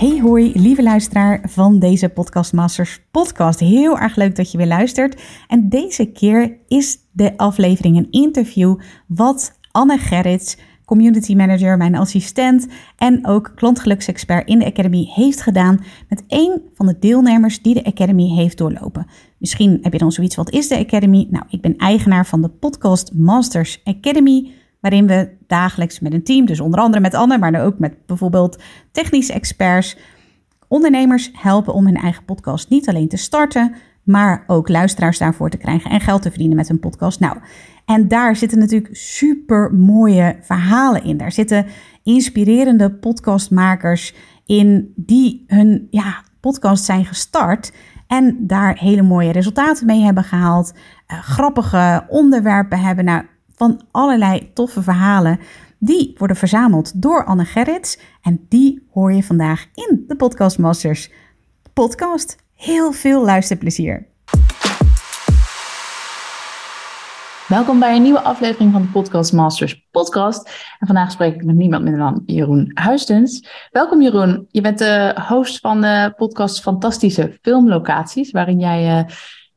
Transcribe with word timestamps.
Hey 0.00 0.20
hoi, 0.20 0.52
lieve 0.54 0.82
luisteraar 0.82 1.40
van 1.48 1.78
deze 1.78 2.08
Podcast 2.08 2.52
Masters 2.52 3.00
podcast. 3.10 3.60
Heel 3.60 3.98
erg 3.98 4.16
leuk 4.16 4.36
dat 4.36 4.50
je 4.50 4.58
weer 4.58 4.66
luistert. 4.66 5.22
En 5.48 5.68
deze 5.68 6.04
keer 6.04 6.58
is 6.68 6.98
de 7.12 7.36
aflevering 7.36 7.96
een 7.96 8.10
interview 8.10 8.80
wat 9.06 9.58
Anne 9.70 9.98
Gerrits 9.98 10.56
community 10.84 11.34
manager, 11.34 11.76
mijn 11.76 11.94
assistent 11.94 12.66
en 12.96 13.26
ook 13.26 13.52
klantgeluksexpert 13.54 14.48
in 14.48 14.58
de 14.58 14.64
Academy 14.64 15.10
heeft 15.14 15.40
gedaan 15.42 15.84
met 16.08 16.24
een 16.28 16.62
van 16.74 16.86
de 16.86 16.98
deelnemers 16.98 17.62
die 17.62 17.74
de 17.74 17.84
Academy 17.84 18.28
heeft 18.28 18.58
doorlopen. 18.58 19.06
Misschien 19.38 19.78
heb 19.82 19.92
je 19.92 19.98
dan 19.98 20.12
zoiets, 20.12 20.36
wat 20.36 20.50
is 20.50 20.68
de 20.68 20.78
Academy? 20.78 21.26
Nou, 21.30 21.44
ik 21.48 21.60
ben 21.60 21.76
eigenaar 21.76 22.26
van 22.26 22.42
de 22.42 22.48
Podcast 22.48 23.14
Masters 23.14 23.80
Academy, 23.84 24.52
waarin 24.80 25.06
we 25.06 25.36
dagelijks 25.46 26.00
met 26.00 26.12
een 26.12 26.24
team, 26.24 26.46
dus 26.46 26.60
onder 26.60 26.80
andere 26.80 27.02
met 27.02 27.14
Anne, 27.14 27.38
maar 27.38 27.64
ook 27.64 27.78
met 27.78 28.06
bijvoorbeeld 28.06 28.62
technische 28.92 29.32
experts, 29.32 29.96
ondernemers 30.68 31.30
helpen 31.32 31.74
om 31.74 31.86
hun 31.86 31.96
eigen 31.96 32.24
podcast 32.24 32.68
niet 32.68 32.88
alleen 32.88 33.08
te 33.08 33.16
starten, 33.16 33.74
maar 34.02 34.44
ook 34.46 34.68
luisteraars 34.68 35.18
daarvoor 35.18 35.50
te 35.50 35.56
krijgen 35.56 35.90
en 35.90 36.00
geld 36.00 36.22
te 36.22 36.28
verdienen 36.30 36.56
met 36.56 36.68
hun 36.68 36.80
podcast. 36.80 37.20
Nou, 37.20 37.36
en 37.84 38.08
daar 38.08 38.36
zitten 38.36 38.58
natuurlijk 38.58 38.96
super 38.96 39.74
mooie 39.74 40.36
verhalen 40.40 41.04
in. 41.04 41.16
Daar 41.16 41.32
zitten 41.32 41.66
inspirerende 42.02 42.90
podcastmakers 42.90 44.14
in 44.46 44.92
die 44.96 45.44
hun 45.46 45.86
ja, 45.90 46.22
podcast 46.40 46.84
zijn 46.84 47.04
gestart 47.04 47.72
en 48.06 48.46
daar 48.46 48.78
hele 48.78 49.02
mooie 49.02 49.32
resultaten 49.32 49.86
mee 49.86 50.00
hebben 50.00 50.24
gehaald. 50.24 50.72
Uh, 50.72 51.18
grappige 51.18 52.04
onderwerpen 52.08 52.80
hebben. 52.80 53.04
Nou, 53.04 53.24
van 53.60 53.80
allerlei 53.90 54.52
toffe 54.52 54.82
verhalen. 54.82 55.40
Die 55.78 56.14
worden 56.18 56.36
verzameld 56.36 57.02
door 57.02 57.24
Anne 57.24 57.44
Gerrits. 57.44 57.98
En 58.22 58.46
die 58.48 58.86
hoor 58.92 59.12
je 59.12 59.22
vandaag 59.22 59.66
in 59.74 60.04
de 60.06 60.16
Podcast 60.16 60.58
Masters 60.58 61.10
podcast. 61.72 62.36
Heel 62.54 62.92
veel 62.92 63.24
luisterplezier. 63.24 64.06
Welkom 67.48 67.78
bij 67.78 67.96
een 67.96 68.02
nieuwe 68.02 68.20
aflevering 68.20 68.72
van 68.72 68.82
de 68.82 68.88
Podcast 68.88 69.32
Masters 69.32 69.88
podcast. 69.90 70.48
En 70.78 70.86
vandaag 70.86 71.10
spreek 71.10 71.34
ik 71.34 71.44
met 71.44 71.56
niemand 71.56 71.82
minder 71.82 72.00
dan 72.00 72.22
Jeroen 72.26 72.70
Huistens. 72.74 73.48
Welkom 73.70 74.02
Jeroen, 74.02 74.46
je 74.50 74.60
bent 74.60 74.78
de 74.78 75.14
host 75.28 75.58
van 75.58 75.80
de 75.80 76.12
podcast 76.16 76.60
Fantastische 76.60 77.38
Filmlocaties, 77.42 78.30
waarin 78.30 78.58
jij 78.58 78.98
uh, 78.98 79.04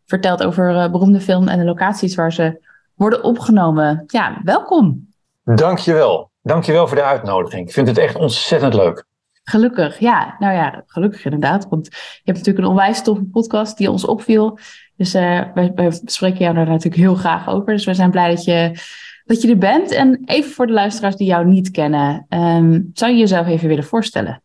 vertelt 0.05 0.43
over 0.43 0.75
uh, 0.75 0.91
beroemde 0.91 1.21
film 1.21 1.47
en 1.47 1.59
de 1.59 1.65
locaties 1.65 2.15
waar 2.15 2.33
ze 2.33 2.71
worden 3.03 3.23
opgenomen. 3.23 4.03
Ja, 4.07 4.41
welkom. 4.43 5.07
Dankjewel. 5.43 6.31
Dankjewel 6.41 6.87
voor 6.87 6.97
de 6.97 7.03
uitnodiging. 7.03 7.67
Ik 7.67 7.73
vind 7.73 7.87
het 7.87 7.97
echt 7.97 8.15
ontzettend 8.15 8.73
leuk. 8.73 9.05
Gelukkig, 9.43 9.99
ja. 9.99 10.35
Nou 10.39 10.53
ja, 10.53 10.83
gelukkig 10.85 11.25
inderdaad. 11.25 11.67
Want 11.69 11.85
je 11.91 12.21
hebt 12.23 12.37
natuurlijk 12.37 12.65
een 12.65 12.71
onwijs 12.71 13.03
toffe 13.03 13.23
podcast 13.23 13.77
die 13.77 13.91
ons 13.91 14.05
opviel. 14.05 14.59
Dus 14.95 15.15
uh, 15.15 15.41
wij, 15.53 15.71
wij 15.75 15.99
spreken 16.05 16.39
jou 16.39 16.55
daar 16.55 16.65
natuurlijk 16.65 17.01
heel 17.01 17.15
graag 17.15 17.47
over. 17.47 17.73
Dus 17.73 17.85
we 17.85 17.93
zijn 17.93 18.11
blij 18.11 18.29
dat 18.29 18.43
je, 18.43 18.79
dat 19.25 19.41
je 19.41 19.49
er 19.49 19.57
bent. 19.57 19.91
En 19.91 20.21
even 20.25 20.51
voor 20.51 20.67
de 20.67 20.73
luisteraars 20.73 21.15
die 21.15 21.27
jou 21.27 21.45
niet 21.45 21.71
kennen. 21.71 22.25
Um, 22.29 22.89
zou 22.93 23.11
je 23.11 23.17
jezelf 23.17 23.47
even 23.47 23.67
willen 23.67 23.83
voorstellen? 23.83 24.41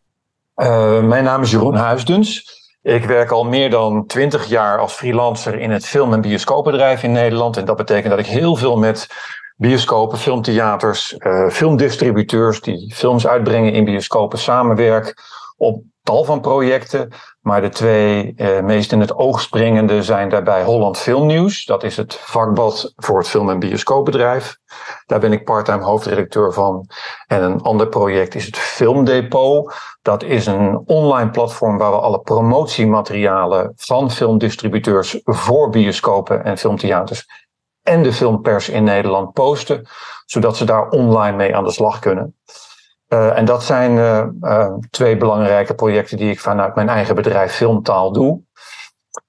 Uh, 0.57 1.03
mijn 1.03 1.25
naam 1.25 1.43
is 1.43 1.51
Jeroen 1.51 1.75
Huisdens. 1.75 2.58
Ik 2.83 3.05
werk 3.05 3.31
al 3.31 3.45
meer 3.45 3.71
dan 3.71 4.07
twintig 4.07 4.47
jaar 4.47 4.79
als 4.79 4.93
freelancer 4.93 5.59
in 5.59 5.71
het 5.71 5.87
film- 5.87 6.13
en 6.13 6.21
bioscoopbedrijf 6.21 7.03
in 7.03 7.13
Nederland. 7.13 7.57
En 7.57 7.65
dat 7.65 7.77
betekent 7.77 8.11
dat 8.11 8.19
ik 8.19 8.27
heel 8.27 8.57
veel 8.57 8.77
met 8.77 9.07
bioscopen, 9.57 10.19
filmtheaters, 10.19 11.15
uh, 11.19 11.49
filmdistributeurs 11.49 12.61
die 12.61 12.95
films 12.95 13.27
uitbrengen 13.27 13.73
in 13.73 13.85
bioscopen 13.85 14.39
samenwerk 14.39 15.15
op 15.57 15.83
tal 16.03 16.25
van 16.25 16.41
projecten. 16.41 17.13
Maar 17.49 17.61
de 17.61 17.69
twee 17.69 18.35
uh, 18.37 18.61
meest 18.61 18.93
in 18.93 19.01
het 19.01 19.15
oog 19.15 19.41
springende 19.41 20.03
zijn 20.03 20.29
daarbij 20.29 20.65
Holland 20.65 20.99
Filmnieuws. 20.99 21.65
Dat 21.65 21.83
is 21.83 21.97
het 21.97 22.15
vakblad 22.15 22.93
voor 22.97 23.19
het 23.19 23.29
film- 23.29 23.51
en 23.51 23.59
bioscoopbedrijf. 23.59 24.57
Daar 25.07 25.21
ben 25.21 25.33
ik 25.33 25.45
parttime 25.45 25.85
hoofdredacteur 25.85 26.53
van. 26.53 26.87
En 27.27 27.43
een 27.43 27.61
ander 27.61 27.89
project 27.89 28.35
is 28.35 28.47
het 28.47 28.57
Filmdepot. 28.57 29.75
Dat 30.03 30.23
is 30.23 30.47
een 30.47 30.83
online 30.87 31.31
platform 31.31 31.79
waar 31.79 31.91
we 31.91 31.99
alle 31.99 32.21
promotiematerialen 32.21 33.73
van 33.77 34.11
filmdistributeurs 34.11 35.21
voor 35.25 35.71
bioscopen 35.71 36.45
en 36.45 36.59
filmtheaters 36.59 37.27
en 37.83 38.03
de 38.03 38.13
filmpers 38.13 38.69
in 38.69 38.85
Nederland 38.85 39.33
posten, 39.33 39.89
zodat 40.27 40.57
ze 40.57 40.65
daar 40.65 40.89
online 40.89 41.37
mee 41.37 41.57
aan 41.57 41.65
de 41.65 41.73
slag 41.73 41.99
kunnen. 41.99 42.37
Uh, 43.09 43.39
en 43.39 43.45
dat 43.45 43.65
zijn 43.65 43.97
uh, 43.97 44.25
uh, 44.41 44.73
twee 44.91 45.17
belangrijke 45.17 45.75
projecten 45.75 46.17
die 46.17 46.31
ik 46.31 46.41
vanuit 46.41 46.75
mijn 46.75 46.89
eigen 46.89 47.15
bedrijf 47.15 47.53
Filmtaal 47.53 48.13
doe. 48.13 48.41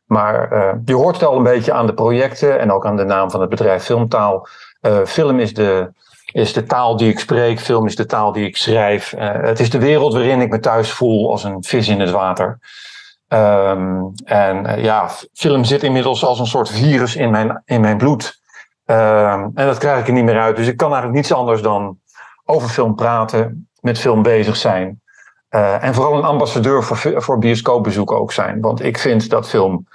Maar 0.06 0.50
je 0.86 0.94
hoort 0.94 1.16
het 1.16 1.26
al 1.26 1.38
een 1.38 1.44
beetje 1.44 1.74
aan 1.74 1.86
de 1.86 1.94
projecten 1.94 2.60
en 2.60 2.72
ook 2.72 2.86
aan 2.86 2.96
de 2.96 3.04
naam 3.04 3.32
van 3.32 3.42
het 3.42 3.50
bedrijf 3.50 3.84
Filmtaal. 3.84 4.48
film 5.06 5.40
is 5.40 5.54
de, 5.54 5.92
is 6.32 6.54
de 6.54 6.64
taal 6.64 6.98
die 6.98 7.10
ik 7.10 7.20
spreek, 7.20 7.60
film 7.60 7.86
is 7.86 7.96
de 7.96 8.06
taal 8.06 8.32
die 8.32 8.46
ik 8.46 8.58
schrijf. 8.58 9.14
het 9.18 9.60
is 9.60 9.70
de 9.70 9.80
wereld 9.80 10.14
waarin 10.14 10.42
ik 10.42 10.50
me 10.50 10.60
thuis 10.60 10.92
voel 10.92 11.32
als 11.32 11.44
een 11.44 11.64
vis 11.64 11.88
in 11.88 12.00
het 12.00 12.12
water. 12.12 12.60
Um, 13.28 14.12
en 14.26 14.82
ja, 14.82 15.10
film 15.34 15.64
zit 15.64 15.84
inmiddels 15.84 16.26
als 16.26 16.40
een 16.40 16.46
soort 16.46 16.70
virus 16.70 17.16
in 17.16 17.32
mijn, 17.32 17.62
in 17.66 17.82
mijn 17.82 17.98
bloed. 17.98 18.40
Um, 18.86 19.52
en 19.54 19.66
dat 19.66 19.78
krijg 19.78 20.00
ik 20.00 20.08
er 20.08 20.14
niet 20.14 20.24
meer 20.24 20.40
uit. 20.40 20.56
Dus 20.56 20.68
ik 20.68 20.78
kan 20.78 20.88
eigenlijk 20.88 21.18
niets 21.18 21.34
anders 21.34 21.62
dan 21.62 22.00
over 22.46 22.70
film 22.70 22.96
praten, 22.96 23.69
met 23.82 24.00
film 24.00 24.24
bezig 24.24 24.56
zijn. 24.56 25.02
Uh, 25.50 25.84
en 25.84 25.94
vooral 25.94 26.18
een 26.18 26.24
ambassadeur 26.24 26.84
voor, 26.84 27.22
voor 27.22 27.38
bioscoopbezoek 27.38 28.12
ook 28.12 28.32
zijn. 28.32 28.62
Want 28.62 28.84
ik 28.84 28.98
vind 28.98 29.30
dat 29.30 29.50
film 29.50 29.88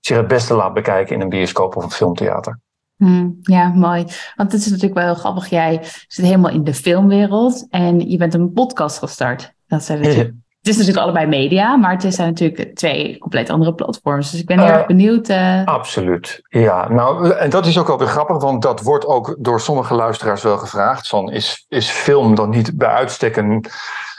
zich 0.00 0.16
het 0.16 0.28
beste 0.28 0.54
laat 0.54 0.74
bekijken 0.74 1.14
in 1.14 1.20
een 1.20 1.28
bioscoop 1.28 1.76
of 1.76 1.84
een 1.84 1.90
filmtheater. 1.90 2.58
Hmm, 2.96 3.38
ja, 3.40 3.68
mooi. 3.68 4.04
Want 4.36 4.52
het 4.52 4.60
is 4.60 4.66
natuurlijk 4.66 4.94
wel 4.94 5.04
heel 5.04 5.14
grappig. 5.14 5.48
Jij 5.48 5.80
zit 6.08 6.24
helemaal 6.24 6.50
in 6.50 6.64
de 6.64 6.74
filmwereld 6.74 7.66
en 7.70 8.10
je 8.10 8.16
bent 8.16 8.34
een 8.34 8.52
podcast 8.52 8.98
gestart. 8.98 9.52
Dat 9.66 9.84
zijn 9.84 10.00
natuurlijk 10.02 10.34
het 10.66 10.74
is 10.74 10.80
natuurlijk 10.86 11.06
allebei 11.06 11.42
media, 11.42 11.76
maar 11.76 11.90
het 11.90 12.14
zijn 12.14 12.28
natuurlijk 12.28 12.74
twee 12.74 13.18
compleet 13.18 13.50
andere 13.50 13.74
platforms. 13.74 14.30
Dus 14.30 14.40
ik 14.40 14.46
ben 14.46 14.58
heel 14.58 14.68
erg 14.68 14.80
uh, 14.80 14.86
benieuwd. 14.86 15.28
Uh... 15.28 15.64
Absoluut. 15.64 16.40
Ja, 16.48 16.88
nou, 16.88 17.30
en 17.30 17.50
dat 17.50 17.66
is 17.66 17.78
ook 17.78 17.86
wel 17.86 17.98
weer 17.98 18.08
grappig, 18.08 18.42
want 18.42 18.62
dat 18.62 18.82
wordt 18.82 19.06
ook 19.06 19.36
door 19.38 19.60
sommige 19.60 19.94
luisteraars 19.94 20.42
wel 20.42 20.58
gevraagd. 20.58 21.08
Van, 21.08 21.30
is, 21.30 21.64
is 21.68 21.90
film 21.90 22.34
dan 22.34 22.50
niet 22.50 22.76
bij 22.76 22.88
uitstek 22.88 23.36
een, 23.36 23.64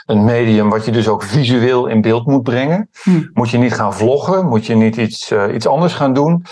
een 0.06 0.24
medium 0.24 0.70
wat 0.70 0.84
je 0.84 0.90
dus 0.90 1.08
ook 1.08 1.22
visueel 1.22 1.86
in 1.86 2.00
beeld 2.00 2.26
moet 2.26 2.42
brengen? 2.42 2.88
Hm. 3.02 3.26
Moet 3.32 3.50
je 3.50 3.58
niet 3.58 3.74
gaan 3.74 3.94
vloggen? 3.94 4.46
Moet 4.46 4.66
je 4.66 4.74
niet 4.74 4.96
iets, 4.96 5.32
uh, 5.32 5.54
iets 5.54 5.66
anders 5.66 5.94
gaan 5.94 6.12
doen? 6.12 6.44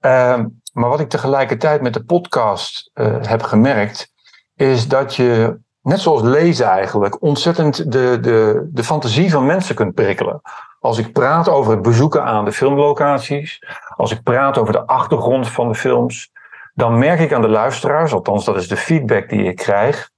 Ehm, 0.00 0.46
maar 0.72 0.88
wat 0.88 1.00
ik 1.00 1.08
tegelijkertijd 1.08 1.82
met 1.82 1.94
de 1.94 2.04
podcast 2.04 2.90
heb 3.20 3.42
gemerkt, 3.42 4.12
is 4.54 4.88
dat 4.88 5.14
je 5.14 5.58
net 5.86 6.00
zoals 6.00 6.22
lezen 6.22 6.66
eigenlijk, 6.66 7.22
ontzettend 7.22 7.92
de, 7.92 8.18
de, 8.20 8.68
de 8.72 8.84
fantasie 8.84 9.30
van 9.30 9.46
mensen 9.46 9.74
kunt 9.74 9.94
prikkelen. 9.94 10.40
Als 10.80 10.98
ik 10.98 11.12
praat 11.12 11.48
over 11.48 11.72
het 11.72 11.82
bezoeken 11.82 12.24
aan 12.24 12.44
de 12.44 12.52
filmlocaties, 12.52 13.62
als 13.96 14.10
ik 14.10 14.22
praat 14.22 14.58
over 14.58 14.72
de 14.72 14.86
achtergrond 14.86 15.48
van 15.48 15.68
de 15.68 15.74
films, 15.74 16.30
dan 16.74 16.98
merk 16.98 17.20
ik 17.20 17.32
aan 17.32 17.42
de 17.42 17.48
luisteraars, 17.48 18.12
althans 18.12 18.44
dat 18.44 18.56
is 18.56 18.68
de 18.68 18.76
feedback 18.76 19.28
die 19.28 19.44
ik 19.44 19.56
krijg, 19.56 20.10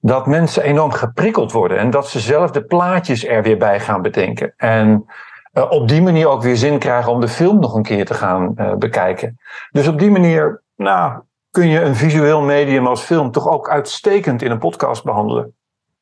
dat 0.00 0.26
mensen 0.26 0.62
enorm 0.62 0.90
geprikkeld 0.90 1.52
worden 1.52 1.78
en 1.78 1.90
dat 1.90 2.08
ze 2.08 2.20
zelf 2.20 2.50
de 2.50 2.64
plaatjes 2.64 3.26
er 3.26 3.42
weer 3.42 3.58
bij 3.58 3.80
gaan 3.80 4.02
bedenken. 4.02 4.54
En 4.56 5.06
uh, 5.52 5.70
op 5.70 5.88
die 5.88 6.02
manier 6.02 6.28
ook 6.28 6.42
weer 6.42 6.56
zin 6.56 6.78
krijgen 6.78 7.12
om 7.12 7.20
de 7.20 7.28
film 7.28 7.60
nog 7.60 7.74
een 7.74 7.82
keer 7.82 8.04
te 8.04 8.14
gaan 8.14 8.54
uh, 8.56 8.74
bekijken. 8.74 9.38
Dus 9.70 9.88
op 9.88 9.98
die 9.98 10.10
manier, 10.10 10.62
nou, 10.76 11.20
kun 11.58 11.68
je 11.68 11.80
een 11.80 11.96
visueel 11.96 12.40
medium 12.40 12.86
als 12.86 13.00
film 13.00 13.30
toch 13.30 13.48
ook 13.48 13.68
uitstekend 13.68 14.42
in 14.42 14.50
een 14.50 14.58
podcast 14.58 15.04
behandelen. 15.04 15.54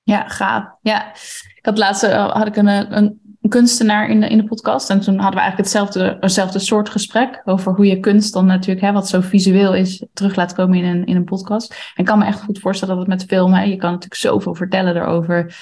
Ja, 0.03 0.29
gaaf. 0.29 0.65
Ja, 0.81 1.13
ik 1.55 1.65
had 1.77 2.03
uh, 2.03 2.31
had 2.31 2.47
ik 2.47 2.57
een, 2.57 2.67
een, 2.67 2.97
een, 3.41 3.49
kunstenaar 3.49 4.09
in 4.09 4.21
de, 4.21 4.29
in 4.29 4.39
de 4.39 4.45
podcast. 4.45 4.91
En 4.91 5.01
toen 5.01 5.15
hadden 5.15 5.35
we 5.35 5.41
eigenlijk 5.41 5.71
hetzelfde, 6.21 6.59
soort 6.59 6.89
gesprek 6.89 7.43
over 7.45 7.73
hoe 7.73 7.87
je 7.87 8.01
kunst 8.01 8.33
dan 8.33 8.47
natuurlijk, 8.47 8.87
hè, 8.87 8.93
wat 8.93 9.09
zo 9.09 9.21
visueel 9.21 9.75
is, 9.75 10.07
terug 10.13 10.37
laat 10.37 10.53
komen 10.53 10.79
in 10.79 10.85
een, 10.85 11.05
in 11.05 11.17
een 11.17 11.25
podcast. 11.25 11.71
En 11.71 11.77
ik 11.95 12.05
kan 12.05 12.19
me 12.19 12.25
echt 12.25 12.41
goed 12.43 12.59
voorstellen 12.59 12.97
dat 12.97 13.07
het 13.07 13.15
met 13.19 13.29
filmen, 13.29 13.69
je 13.69 13.77
kan 13.77 13.91
natuurlijk 13.91 14.21
zoveel 14.21 14.55
vertellen 14.55 14.97
erover. 14.97 15.57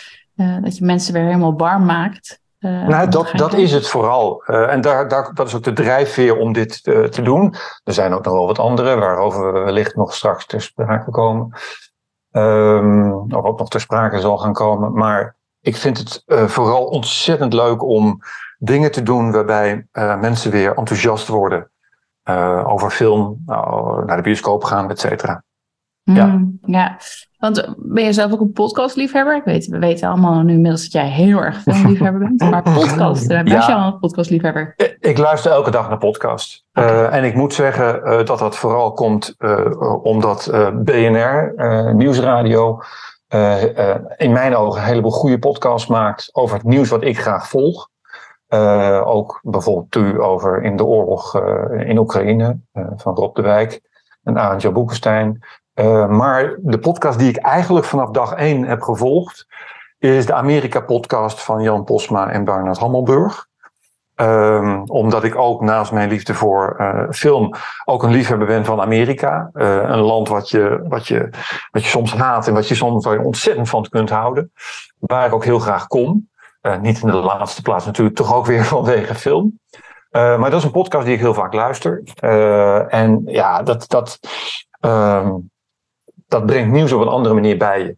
dat 0.62 0.76
je 0.76 0.84
mensen 0.84 1.12
weer 1.12 1.24
helemaal 1.24 1.56
warm 1.56 1.84
maakt. 1.84 2.42
Nou, 2.68 3.08
dat, 3.08 3.30
dat 3.32 3.52
is 3.52 3.72
het 3.72 3.88
vooral. 3.88 4.42
en 4.44 4.80
daar, 4.80 5.08
daar, 5.08 5.34
dat 5.34 5.46
is 5.46 5.54
ook 5.54 5.62
de 5.62 5.72
drijfveer 5.72 6.36
om 6.36 6.52
dit 6.52 6.82
te 6.82 7.22
doen. 7.22 7.54
Er 7.84 7.92
zijn 7.92 8.12
ook 8.12 8.24
nog 8.24 8.34
wel 8.34 8.46
wat 8.46 8.58
andere, 8.58 8.98
waarover 8.98 9.52
we 9.52 9.58
wellicht 9.58 9.96
nog 9.96 10.14
straks 10.14 10.46
ter 10.46 10.62
sprake 10.62 11.10
komen. 11.10 11.52
Um, 12.30 13.12
of 13.12 13.44
ook 13.44 13.58
nog 13.58 13.68
ter 13.68 13.80
sprake 13.80 14.20
zal 14.20 14.38
gaan 14.38 14.52
komen. 14.52 14.92
Maar 14.92 15.36
ik 15.60 15.76
vind 15.76 15.98
het 15.98 16.22
vooral 16.26 16.84
ontzettend 16.84 17.52
leuk 17.52 17.82
om 17.82 18.18
dingen 18.58 18.92
te 18.92 19.02
doen 19.02 19.32
waarbij 19.32 19.86
mensen 20.20 20.50
weer 20.50 20.76
enthousiast 20.76 21.28
worden 21.28 21.70
over 22.64 22.90
film, 22.90 23.42
nou, 23.46 24.04
naar 24.04 24.16
de 24.16 24.22
bioscoop 24.22 24.64
gaan, 24.64 24.90
et 24.90 25.00
cetera. 25.00 25.42
Ja. 26.02 26.26
Mm, 26.26 26.58
ja, 26.62 26.96
want 27.44 27.74
ben 27.76 28.04
je 28.04 28.12
zelf 28.12 28.32
ook 28.32 28.40
een 28.40 28.52
podcastliefhebber? 28.52 29.36
Ik 29.36 29.44
weet, 29.44 29.66
we 29.66 29.78
weten 29.78 30.08
allemaal 30.08 30.42
nu 30.42 30.52
inmiddels 30.52 30.82
dat 30.82 30.92
jij 30.92 31.08
heel 31.08 31.38
erg 31.38 31.62
filmliefhebber 31.62 32.20
bent. 32.20 32.40
Maar 32.50 32.62
podcast, 32.62 33.28
ben 33.28 33.46
je 33.46 33.74
al 33.74 33.86
een 33.86 33.98
podcastliefhebber? 33.98 34.74
Ik 35.00 35.18
luister 35.18 35.50
elke 35.50 35.70
dag 35.70 35.88
naar 35.88 35.98
podcast. 35.98 36.64
Uh, 36.72 37.14
en 37.14 37.24
ik 37.24 37.34
moet 37.34 37.54
zeggen 37.54 38.00
uh, 38.04 38.24
dat 38.24 38.38
dat 38.38 38.56
vooral 38.56 38.92
komt 38.92 39.34
uh, 39.38 40.04
omdat 40.04 40.50
BNR, 40.74 41.54
Nieuwsradio, 41.94 42.82
in 44.16 44.32
mijn 44.32 44.56
ogen 44.56 44.80
een 44.80 44.86
heleboel 44.86 45.10
goede 45.10 45.38
podcasts 45.38 45.88
maakt 45.88 46.28
over 46.32 46.56
het 46.56 46.66
nieuws 46.66 46.88
wat 46.88 47.02
ik 47.02 47.18
graag 47.18 47.48
volg. 47.48 47.88
ook 49.04 49.40
bijvoorbeeld 49.42 49.94
u 49.96 50.22
over 50.22 50.62
in 50.62 50.76
de 50.76 50.84
oorlog 50.84 51.40
in 51.78 51.98
Oekraïne 51.98 52.58
van 52.96 53.14
Rob 53.14 53.36
de 53.36 53.42
Wijk 53.42 53.80
en 54.22 54.38
Arendtje 54.38 54.70
Boekenstein. 54.70 55.42
Uh, 55.74 56.08
maar 56.08 56.56
de 56.58 56.78
podcast 56.78 57.18
die 57.18 57.28
ik 57.28 57.36
eigenlijk 57.36 57.86
vanaf 57.86 58.10
dag 58.10 58.32
één 58.32 58.64
heb 58.64 58.82
gevolgd, 58.82 59.46
is 59.98 60.26
de 60.26 60.34
Amerika-podcast 60.34 61.42
van 61.42 61.62
Jan 61.62 61.84
Posma 61.84 62.30
en 62.30 62.44
Bernard 62.44 62.78
Hammelburg. 62.78 63.46
Um, 64.16 64.82
omdat 64.86 65.24
ik 65.24 65.36
ook 65.36 65.60
naast 65.60 65.92
mijn 65.92 66.08
liefde 66.08 66.34
voor 66.34 66.76
uh, 66.80 67.10
film 67.10 67.54
ook 67.84 68.02
een 68.02 68.10
liefhebber 68.10 68.46
ben 68.46 68.64
van 68.64 68.80
Amerika. 68.80 69.50
Uh, 69.54 69.82
een 69.82 70.00
land 70.00 70.28
wat 70.28 70.50
je, 70.50 70.84
wat, 70.88 71.06
je, 71.06 71.30
wat 71.70 71.82
je 71.82 71.88
soms 71.88 72.14
haat 72.14 72.48
en 72.48 72.54
wat 72.54 72.68
je 72.68 72.74
soms 72.74 73.06
ontzettend 73.06 73.68
van 73.68 73.86
kunt 73.88 74.10
houden. 74.10 74.52
Waar 74.98 75.26
ik 75.26 75.34
ook 75.34 75.44
heel 75.44 75.58
graag 75.58 75.86
kom. 75.86 76.28
niet 76.80 77.02
in 77.02 77.08
de 77.08 77.16
laatste 77.16 77.62
plaats 77.62 77.86
natuurlijk, 77.86 78.16
toch 78.16 78.34
ook 78.34 78.46
weer 78.46 78.64
vanwege 78.74 79.14
film. 79.14 79.60
maar 80.10 80.50
dat 80.50 80.58
is 80.58 80.64
een 80.64 80.70
podcast 80.70 81.04
die 81.04 81.14
ik 81.14 81.20
heel 81.20 81.34
vaak 81.34 81.52
luister. 81.52 82.02
en 82.88 83.22
ja, 83.24 83.62
dat, 83.62 83.88
dat, 83.88 84.18
um, 84.80 85.52
dat 86.34 86.46
brengt 86.46 86.72
nieuws 86.72 86.92
op 86.92 87.00
een 87.00 87.08
andere 87.08 87.34
manier 87.34 87.56
bij 87.56 87.82
je. 87.82 87.96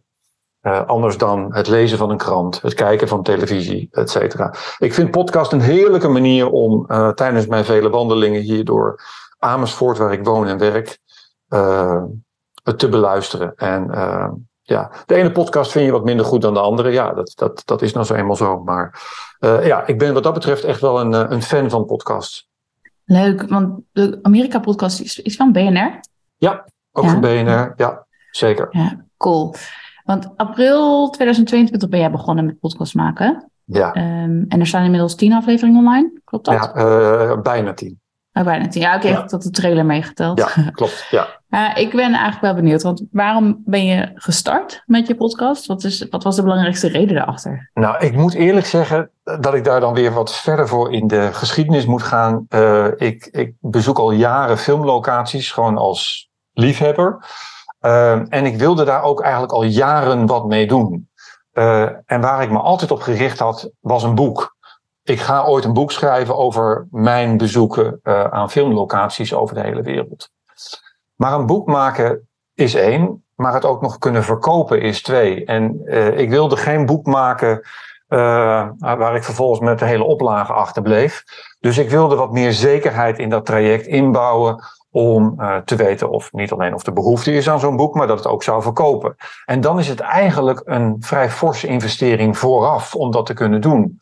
Uh, 0.61 0.85
anders 0.85 1.17
dan 1.17 1.53
het 1.53 1.67
lezen 1.67 1.97
van 1.97 2.09
een 2.09 2.17
krant, 2.17 2.61
het 2.61 2.73
kijken 2.73 3.07
van 3.07 3.23
televisie, 3.23 3.87
et 3.91 4.09
cetera. 4.09 4.53
Ik 4.77 4.93
vind 4.93 5.11
podcast 5.11 5.51
een 5.51 5.61
heerlijke 5.61 6.07
manier 6.07 6.49
om 6.49 6.85
uh, 6.87 7.09
tijdens 7.09 7.47
mijn 7.47 7.65
vele 7.65 7.89
wandelingen 7.89 8.41
hier 8.41 8.65
door 8.65 9.01
Amersfoort, 9.39 9.97
waar 9.97 10.13
ik 10.13 10.25
woon 10.25 10.47
en 10.47 10.57
werk, 10.57 10.99
uh, 11.49 12.03
het 12.63 12.79
te 12.79 12.89
beluisteren. 12.89 13.53
En 13.55 13.91
ja, 14.61 14.91
de 15.05 15.15
ene 15.15 15.31
podcast 15.31 15.71
vind 15.71 15.85
je 15.85 15.91
wat 15.91 16.03
minder 16.03 16.25
goed 16.25 16.41
dan 16.41 16.53
de 16.53 16.59
andere. 16.59 16.91
Ja, 16.91 17.13
dat, 17.13 17.31
dat, 17.35 17.61
dat 17.65 17.81
is 17.81 17.93
nou 17.93 18.05
zo 18.05 18.13
eenmaal 18.13 18.35
zo. 18.35 18.63
Maar 18.63 19.01
ja, 19.39 19.87
ik 19.87 19.97
ben 19.97 20.13
wat 20.13 20.23
dat 20.23 20.33
betreft 20.33 20.63
echt 20.63 20.81
wel 20.81 20.99
een, 20.99 21.31
een 21.31 21.41
fan 21.41 21.69
van 21.69 21.85
podcasts. 21.85 22.49
Leuk, 23.05 23.49
want 23.49 23.79
de 23.91 24.19
Amerika-podcast 24.21 24.99
is, 24.99 25.19
is 25.19 25.35
van 25.35 25.51
BNR? 25.51 25.99
Ja, 26.37 26.65
ook 26.91 27.05
van 27.05 27.21
BNR, 27.21 27.73
ja. 27.75 28.06
Zeker. 28.37 28.67
Ja, 28.71 29.05
cool. 29.17 29.55
Want 30.05 30.29
april 30.35 31.09
2022 31.09 31.89
ben 31.89 31.99
jij 31.99 32.11
begonnen 32.11 32.45
met 32.45 32.59
podcast 32.59 32.95
maken. 32.95 33.49
Ja. 33.65 33.95
Um, 33.95 34.45
en 34.47 34.59
er 34.59 34.67
staan 34.67 34.83
inmiddels 34.83 35.15
tien 35.15 35.33
afleveringen 35.33 35.79
online, 35.79 36.19
klopt 36.23 36.45
dat? 36.45 36.53
Ja, 36.53 36.75
uh, 36.75 37.41
bijna 37.41 37.73
tien. 37.73 37.99
Oh, 38.33 38.43
bijna 38.43 38.67
tien. 38.67 38.81
Ja, 38.81 38.95
oké, 38.95 39.07
okay, 39.07 39.25
ja. 39.29 39.37
de 39.37 39.49
trailer 39.49 39.85
meegeteld. 39.85 40.37
Ja, 40.39 40.69
klopt. 40.71 41.07
Ja. 41.09 41.27
Uh, 41.49 41.77
ik 41.83 41.91
ben 41.91 42.11
eigenlijk 42.11 42.41
wel 42.41 42.53
benieuwd, 42.53 42.83
want 42.83 43.03
waarom 43.11 43.61
ben 43.65 43.85
je 43.85 44.11
gestart 44.13 44.83
met 44.85 45.07
je 45.07 45.15
podcast? 45.15 45.65
Wat, 45.65 45.83
is, 45.83 46.07
wat 46.09 46.23
was 46.23 46.35
de 46.35 46.41
belangrijkste 46.41 46.87
reden 46.87 47.15
daarachter? 47.15 47.69
Nou, 47.73 48.05
ik 48.05 48.15
moet 48.15 48.33
eerlijk 48.33 48.65
zeggen 48.65 49.09
dat 49.23 49.53
ik 49.53 49.63
daar 49.63 49.79
dan 49.79 49.93
weer 49.93 50.13
wat 50.13 50.35
verder 50.35 50.67
voor 50.67 50.93
in 50.93 51.07
de 51.07 51.29
geschiedenis 51.33 51.85
moet 51.85 52.03
gaan. 52.03 52.45
Uh, 52.49 52.87
ik, 52.95 53.25
ik 53.25 53.53
bezoek 53.59 53.99
al 53.99 54.11
jaren 54.11 54.57
filmlocaties, 54.57 55.51
gewoon 55.51 55.77
als 55.77 56.29
liefhebber. 56.53 57.25
Uh, 57.81 58.33
en 58.33 58.45
ik 58.45 58.57
wilde 58.57 58.83
daar 58.85 59.03
ook 59.03 59.21
eigenlijk 59.21 59.53
al 59.53 59.63
jaren 59.63 60.25
wat 60.25 60.45
mee 60.45 60.67
doen. 60.67 61.09
Uh, 61.53 61.81
en 62.05 62.21
waar 62.21 62.43
ik 62.43 62.51
me 62.51 62.59
altijd 62.59 62.91
op 62.91 63.01
gericht 63.01 63.39
had, 63.39 63.69
was 63.79 64.03
een 64.03 64.15
boek. 64.15 64.55
Ik 65.03 65.19
ga 65.19 65.43
ooit 65.45 65.65
een 65.65 65.73
boek 65.73 65.91
schrijven 65.91 66.37
over 66.37 66.87
mijn 66.91 67.37
bezoeken 67.37 67.99
uh, 68.03 68.23
aan 68.23 68.51
filmlocaties 68.51 69.33
over 69.33 69.55
de 69.55 69.61
hele 69.61 69.81
wereld. 69.81 70.29
Maar 71.15 71.33
een 71.33 71.45
boek 71.45 71.67
maken 71.67 72.27
is 72.53 72.75
één, 72.75 73.23
maar 73.35 73.53
het 73.53 73.65
ook 73.65 73.81
nog 73.81 73.97
kunnen 73.97 74.23
verkopen 74.23 74.81
is 74.81 75.01
twee. 75.01 75.45
En 75.45 75.85
ik 76.17 76.29
wilde 76.29 76.57
geen 76.57 76.85
boek 76.85 77.05
maken 77.05 77.61
waar 78.77 79.15
ik 79.15 79.23
vervolgens 79.23 79.59
met 79.59 79.79
de 79.79 79.85
hele 79.85 80.03
oplage 80.03 80.53
achterbleef. 80.53 81.23
Dus 81.59 81.77
ik 81.77 81.89
wilde 81.89 82.15
wat 82.15 82.31
meer 82.31 82.53
zekerheid 82.53 83.19
in 83.19 83.29
dat 83.29 83.45
traject 83.45 83.85
inbouwen 83.85 84.63
om 84.97 85.35
uh, 85.37 85.57
te 85.57 85.75
weten 85.75 86.09
of 86.09 86.31
niet 86.33 86.51
alleen 86.51 86.73
of 86.73 86.83
de 86.83 86.91
behoefte 86.91 87.33
is 87.33 87.49
aan 87.49 87.59
zo'n 87.59 87.75
boek, 87.75 87.95
maar 87.95 88.07
dat 88.07 88.17
het 88.17 88.27
ook 88.27 88.43
zou 88.43 88.61
verkopen. 88.61 89.15
En 89.45 89.61
dan 89.61 89.79
is 89.79 89.87
het 89.87 89.99
eigenlijk 89.99 90.61
een 90.65 90.95
vrij 90.99 91.29
forse 91.29 91.67
investering 91.67 92.37
vooraf 92.37 92.95
om 92.95 93.11
dat 93.11 93.25
te 93.25 93.33
kunnen 93.33 93.61
doen. 93.61 93.99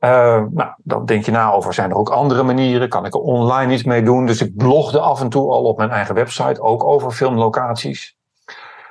Uh, 0.00 0.10
nou, 0.50 0.72
dan 0.78 1.04
denk 1.04 1.24
je 1.24 1.30
na 1.30 1.52
over, 1.52 1.74
zijn 1.74 1.90
er 1.90 1.96
ook 1.96 2.10
andere 2.10 2.42
manieren? 2.42 2.88
Kan 2.88 3.04
ik 3.04 3.14
er 3.14 3.20
online 3.20 3.72
iets 3.72 3.82
mee 3.82 4.02
doen? 4.02 4.26
Dus 4.26 4.40
ik 4.40 4.56
blogde 4.56 5.00
af 5.00 5.20
en 5.20 5.28
toe 5.28 5.50
al 5.50 5.62
op 5.62 5.76
mijn 5.76 5.90
eigen 5.90 6.14
website, 6.14 6.62
ook 6.62 6.84
over 6.84 7.10
filmlocaties. 7.10 8.16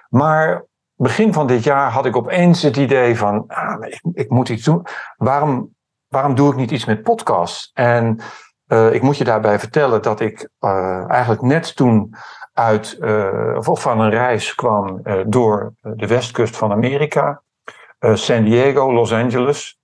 Maar 0.10 0.66
begin 0.96 1.34
van 1.34 1.48
dit 1.48 1.64
jaar 1.64 1.92
had 1.92 2.06
ik 2.06 2.16
opeens 2.16 2.62
het 2.62 2.78
idee 2.78 3.18
van, 3.18 3.44
ah, 3.48 3.86
ik, 3.88 4.02
ik 4.14 4.30
moet 4.30 4.50
iets 4.50 4.64
doen. 4.64 4.86
Waarom, 5.18 5.76
waarom 6.08 6.36
doe 6.36 6.52
ik 6.52 6.58
niet 6.58 6.72
iets 6.72 6.86
met 6.86 7.04
podcasts? 7.04 7.72
En 7.74 8.20
ik 8.68 9.02
moet 9.02 9.18
je 9.18 9.24
daarbij 9.24 9.60
vertellen 9.60 10.02
dat 10.02 10.20
ik 10.20 10.50
uh, 10.60 11.10
eigenlijk 11.10 11.42
net 11.42 11.76
toen 11.76 12.16
uit 12.54 12.98
uh, 13.00 13.58
of 13.64 13.82
van 13.82 14.00
een 14.00 14.10
reis 14.10 14.56
kwam 14.56 15.02
door 15.28 15.74
de 15.82 16.08
westkust 16.08 16.58
van 16.58 16.72
Amerika, 16.72 17.42
San 18.00 18.44
Diego, 18.44 18.94
Los 18.94 19.14
Angeles. 19.14 19.80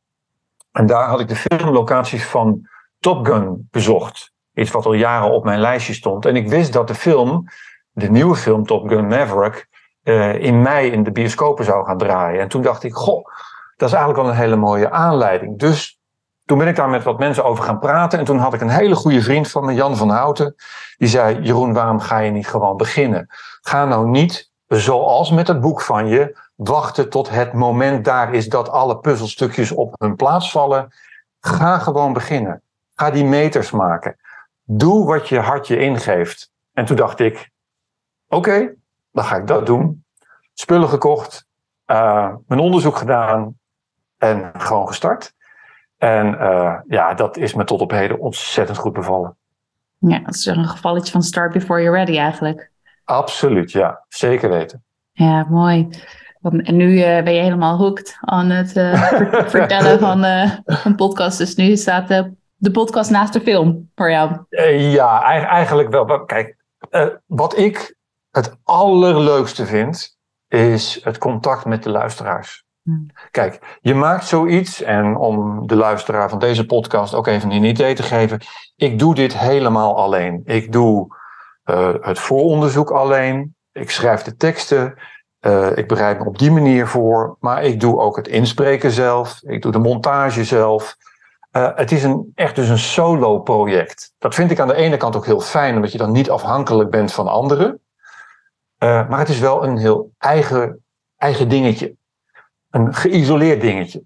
En 0.71 0.85
daar 0.85 1.07
had 1.07 1.19
ik 1.19 1.27
de 1.27 1.35
filmlocaties 1.35 2.25
van 2.25 2.67
Top 2.99 3.25
Gun 3.25 3.67
bezocht. 3.71 4.31
Iets 4.53 4.71
wat 4.71 4.85
al 4.85 4.93
jaren 4.93 5.31
op 5.31 5.43
mijn 5.43 5.59
lijstje 5.59 5.93
stond. 5.93 6.25
En 6.25 6.35
ik 6.35 6.49
wist 6.49 6.73
dat 6.73 6.87
de 6.87 6.95
film, 6.95 7.47
de 7.91 8.09
nieuwe 8.09 8.35
film 8.35 8.65
Top 8.65 8.89
Gun 8.89 9.07
Maverick, 9.07 9.67
in 10.39 10.61
mei 10.61 10.91
in 10.91 11.03
de 11.03 11.11
bioscopen 11.11 11.65
zou 11.65 11.85
gaan 11.85 11.97
draaien. 11.97 12.41
En 12.41 12.47
toen 12.47 12.61
dacht 12.61 12.83
ik, 12.83 12.93
goh, 12.93 13.25
dat 13.77 13.87
is 13.89 13.95
eigenlijk 13.95 14.23
wel 14.23 14.31
een 14.31 14.41
hele 14.41 14.55
mooie 14.55 14.91
aanleiding. 14.91 15.59
Dus 15.59 15.98
toen 16.49 16.57
ben 16.57 16.67
ik 16.67 16.75
daar 16.75 16.89
met 16.89 17.03
wat 17.03 17.19
mensen 17.19 17.43
over 17.43 17.63
gaan 17.63 17.79
praten. 17.79 18.19
En 18.19 18.25
toen 18.25 18.37
had 18.37 18.53
ik 18.53 18.61
een 18.61 18.69
hele 18.69 18.95
goede 18.95 19.21
vriend 19.21 19.51
van 19.51 19.65
me, 19.65 19.73
Jan 19.73 19.97
van 19.97 20.09
Houten. 20.09 20.55
Die 20.97 21.07
zei: 21.07 21.41
Jeroen, 21.41 21.73
waarom 21.73 21.99
ga 21.99 22.17
je 22.17 22.31
niet 22.31 22.47
gewoon 22.47 22.77
beginnen? 22.77 23.27
Ga 23.61 23.85
nou 23.85 24.07
niet, 24.07 24.51
zoals 24.67 25.31
met 25.31 25.47
het 25.47 25.59
boek 25.59 25.81
van 25.81 26.07
je, 26.07 26.37
wachten 26.55 27.09
tot 27.09 27.29
het 27.29 27.53
moment 27.53 28.05
daar 28.05 28.33
is 28.33 28.47
dat 28.47 28.69
alle 28.69 28.99
puzzelstukjes 28.99 29.71
op 29.71 29.95
hun 29.97 30.15
plaats 30.15 30.51
vallen. 30.51 30.93
Ga 31.39 31.77
gewoon 31.77 32.13
beginnen. 32.13 32.61
Ga 32.95 33.11
die 33.11 33.25
meters 33.25 33.71
maken. 33.71 34.15
Doe 34.63 35.05
wat 35.05 35.27
je 35.27 35.39
hart 35.39 35.67
je 35.67 35.79
ingeeft. 35.79 36.51
En 36.73 36.85
toen 36.85 36.95
dacht 36.95 37.19
ik: 37.19 37.49
Oké, 38.27 38.73
dan 39.11 39.23
ga 39.23 39.35
ik 39.35 39.47
dat 39.47 39.65
doen. 39.65 40.05
Spullen 40.53 40.89
gekocht, 40.89 41.45
uh, 41.87 42.33
mijn 42.47 42.59
onderzoek 42.59 42.97
gedaan 42.97 43.59
en 44.17 44.51
gewoon 44.57 44.87
gestart. 44.87 45.37
En 45.99 46.33
uh, 46.33 46.75
ja, 46.87 47.13
dat 47.13 47.37
is 47.37 47.53
me 47.53 47.63
tot 47.63 47.81
op 47.81 47.91
heden 47.91 48.19
ontzettend 48.19 48.77
goed 48.77 48.93
bevallen. 48.93 49.37
Ja, 49.97 50.19
dat 50.19 50.35
is 50.35 50.45
een 50.45 50.65
gevalletje 50.65 51.11
van 51.11 51.23
start 51.23 51.53
before 51.53 51.81
you're 51.81 51.97
ready 51.97 52.17
eigenlijk. 52.17 52.71
Absoluut, 53.03 53.71
ja. 53.71 54.05
Zeker 54.07 54.49
weten. 54.49 54.83
Ja, 55.11 55.45
mooi. 55.49 55.89
En 56.41 56.75
nu 56.75 56.93
uh, 56.93 57.23
ben 57.23 57.33
je 57.33 57.41
helemaal 57.41 57.77
hooked 57.77 58.17
aan 58.19 58.49
het 58.49 58.75
uh, 58.75 59.03
vertellen 59.57 59.99
van, 59.99 60.25
van 60.65 60.95
podcast. 60.95 61.37
Dus 61.37 61.55
nu 61.55 61.75
staat 61.75 62.07
de, 62.07 62.31
de 62.55 62.71
podcast 62.71 63.09
naast 63.09 63.33
de 63.33 63.41
film 63.41 63.89
voor 63.95 64.11
jou. 64.11 64.45
ja, 64.77 65.23
eigenlijk 65.45 65.89
wel. 65.89 66.25
Kijk, 66.25 66.55
wat 67.25 67.57
ik 67.57 67.95
het 68.31 68.55
allerleukste 68.63 69.65
vind, 69.65 70.17
is 70.47 70.99
het 71.03 71.17
contact 71.17 71.65
met 71.65 71.83
de 71.83 71.89
luisteraars. 71.89 72.67
Kijk, 73.31 73.77
je 73.81 73.95
maakt 73.95 74.25
zoiets, 74.25 74.81
en 74.81 75.15
om 75.15 75.67
de 75.67 75.75
luisteraar 75.75 76.29
van 76.29 76.39
deze 76.39 76.65
podcast 76.65 77.13
ook 77.13 77.27
even 77.27 77.51
een 77.51 77.63
idee 77.63 77.95
te 77.95 78.03
geven, 78.03 78.41
ik 78.75 78.99
doe 78.99 79.15
dit 79.15 79.37
helemaal 79.37 79.97
alleen. 79.97 80.41
Ik 80.45 80.71
doe 80.71 81.15
uh, 81.65 81.93
het 81.99 82.19
vooronderzoek 82.19 82.91
alleen, 82.91 83.55
ik 83.71 83.91
schrijf 83.91 84.21
de 84.21 84.35
teksten, 84.35 84.97
Uh, 85.45 85.77
ik 85.77 85.87
bereid 85.87 86.19
me 86.19 86.25
op 86.25 86.39
die 86.39 86.51
manier 86.51 86.87
voor, 86.87 87.37
maar 87.39 87.63
ik 87.63 87.79
doe 87.79 87.99
ook 87.99 88.15
het 88.15 88.27
inspreken 88.27 88.91
zelf. 88.91 89.39
Ik 89.41 89.61
doe 89.61 89.71
de 89.71 89.79
montage 89.79 90.43
zelf. 90.43 90.95
Uh, 91.51 91.69
het 91.75 91.91
is 91.91 92.03
een, 92.03 92.31
echt 92.35 92.55
dus 92.55 92.69
een 92.69 92.77
solo 92.77 93.39
project. 93.39 94.13
Dat 94.17 94.35
vind 94.35 94.51
ik 94.51 94.59
aan 94.59 94.67
de 94.67 94.75
ene 94.75 94.97
kant 94.97 95.15
ook 95.15 95.25
heel 95.25 95.39
fijn, 95.39 95.75
omdat 95.75 95.91
je 95.91 95.97
dan 95.97 96.11
niet 96.11 96.29
afhankelijk 96.29 96.89
bent 96.89 97.11
van 97.11 97.27
anderen. 97.27 97.81
Maar 98.79 99.19
het 99.19 99.29
is 99.29 99.39
wel 99.39 99.63
een 99.63 99.77
heel 99.77 100.11
eigen, 100.17 100.83
eigen 101.17 101.49
dingetje. 101.49 101.95
Een 102.69 102.93
geïsoleerd 102.93 103.61
dingetje. 103.61 104.03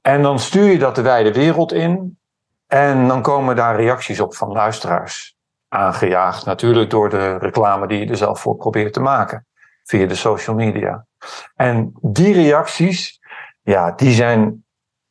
En 0.00 0.22
dan 0.22 0.38
stuur 0.38 0.70
je 0.70 0.78
dat 0.78 0.94
de 0.94 1.02
wijde 1.02 1.32
wereld 1.32 1.72
in. 1.72 2.18
En 2.66 3.08
dan 3.08 3.22
komen 3.22 3.56
daar 3.56 3.76
reacties 3.76 4.20
op 4.20 4.34
van 4.34 4.52
luisteraars. 4.52 5.36
Aangejaagd 5.68 6.44
natuurlijk 6.44 6.90
door 6.90 7.10
de 7.10 7.38
reclame 7.38 7.86
die 7.86 7.98
je 7.98 8.06
er 8.06 8.16
zelf 8.16 8.40
voor 8.40 8.56
probeert 8.56 8.92
te 8.92 9.00
maken. 9.00 9.46
Via 9.84 10.06
de 10.06 10.14
social 10.14 10.56
media. 10.56 11.06
En 11.54 11.92
die 12.00 12.34
reacties, 12.34 13.20
ja, 13.62 13.92
die 13.92 14.12
zijn 14.12 14.64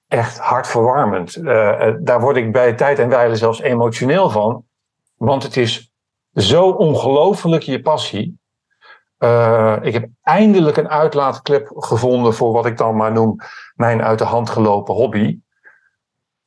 echt 0.07 0.37
hartverwarmend. 0.37 1.35
Uh, 1.35 1.93
daar 1.99 2.21
word 2.21 2.35
ik 2.35 2.51
bij 2.51 2.73
tijd 2.73 2.99
en 2.99 3.09
wijle 3.09 3.35
zelfs 3.35 3.61
emotioneel 3.61 4.29
van. 4.29 4.65
Want 5.15 5.43
het 5.43 5.57
is 5.57 5.91
zo 6.33 6.69
ongelooflijk 6.69 7.63
je 7.63 7.81
passie. 7.81 8.39
Uh, 9.19 9.75
ik 9.81 9.93
heb 9.93 10.09
eindelijk 10.23 10.77
een 10.77 10.89
uitlaatklep 10.89 11.71
gevonden 11.75 12.33
voor 12.33 12.51
wat 12.51 12.65
ik 12.65 12.77
dan 12.77 12.95
maar 12.95 13.11
noem 13.11 13.35
mijn 13.75 14.01
uit 14.01 14.17
de 14.17 14.25
hand 14.25 14.49
gelopen 14.49 14.93
hobby. 14.93 15.39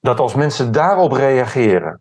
Dat 0.01 0.21
als 0.21 0.35
mensen 0.35 0.73
daarop 0.73 1.13
reageren 1.13 2.01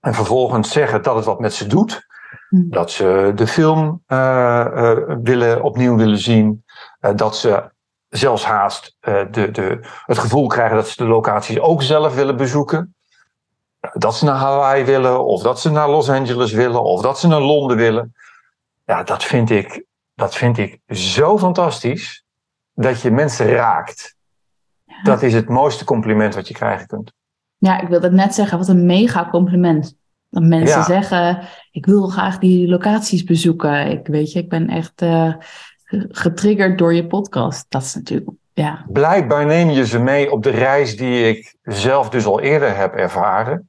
en 0.00 0.14
vervolgens 0.14 0.72
zeggen 0.72 1.02
dat 1.02 1.16
het 1.16 1.24
wat 1.24 1.40
met 1.40 1.54
ze 1.54 1.66
doet, 1.66 2.06
hmm. 2.48 2.70
dat 2.70 2.90
ze 2.90 3.32
de 3.34 3.46
film 3.46 4.02
uh, 4.08 4.66
uh, 4.74 4.92
willen, 5.22 5.62
opnieuw 5.62 5.96
willen 5.96 6.18
zien, 6.18 6.64
dat 7.14 7.36
ze 7.36 7.70
zelfs 8.08 8.44
haast 8.44 8.96
de, 9.00 9.50
de, 9.50 9.78
het 10.06 10.18
gevoel 10.18 10.46
krijgen 10.46 10.76
dat 10.76 10.88
ze 10.88 11.02
de 11.02 11.08
locaties 11.08 11.60
ook 11.60 11.82
zelf 11.82 12.14
willen 12.14 12.36
bezoeken. 12.36 12.94
Dat 13.92 14.16
ze 14.16 14.24
naar 14.24 14.36
Hawaii 14.36 14.84
willen, 14.84 15.24
of 15.24 15.42
dat 15.42 15.60
ze 15.60 15.70
naar 15.70 15.90
Los 15.90 16.10
Angeles 16.10 16.52
willen, 16.52 16.82
of 16.82 17.02
dat 17.02 17.18
ze 17.18 17.26
naar 17.26 17.40
Londen 17.40 17.76
willen. 17.76 18.14
Ja, 18.84 19.02
dat 19.02 19.24
vind 19.24 19.50
ik, 19.50 19.85
dat 20.16 20.34
vind 20.34 20.58
ik 20.58 20.78
zo 20.88 21.38
fantastisch. 21.38 22.24
Dat 22.74 23.00
je 23.00 23.10
mensen 23.10 23.46
raakt. 23.46 24.16
Dat 25.02 25.22
is 25.22 25.34
het 25.34 25.48
mooiste 25.48 25.84
compliment 25.84 26.34
wat 26.34 26.48
je 26.48 26.54
krijgen 26.54 26.86
kunt. 26.86 27.12
Ja, 27.56 27.80
ik 27.80 27.88
wilde 27.88 28.10
net 28.10 28.34
zeggen, 28.34 28.58
wat 28.58 28.68
een 28.68 28.86
mega 28.86 29.28
compliment. 29.30 29.96
Dat 30.30 30.42
mensen 30.42 30.84
zeggen, 30.84 31.40
ik 31.70 31.86
wil 31.86 32.08
graag 32.08 32.38
die 32.38 32.68
locaties 32.68 33.24
bezoeken. 33.24 33.90
Ik 33.90 34.06
weet 34.06 34.32
je, 34.32 34.38
ik 34.38 34.48
ben 34.48 34.68
echt 34.68 35.02
uh, 35.02 35.34
getriggerd 36.08 36.78
door 36.78 36.94
je 36.94 37.06
podcast. 37.06 37.66
Dat 37.68 37.82
is 37.82 37.94
natuurlijk, 37.94 38.30
ja. 38.52 38.84
Blijkbaar 38.88 39.46
neem 39.46 39.70
je 39.70 39.86
ze 39.86 39.98
mee 39.98 40.32
op 40.32 40.42
de 40.42 40.50
reis 40.50 40.96
die 40.96 41.28
ik 41.28 41.56
zelf 41.62 42.08
dus 42.08 42.24
al 42.24 42.40
eerder 42.40 42.76
heb 42.76 42.94
ervaren. 42.94 43.68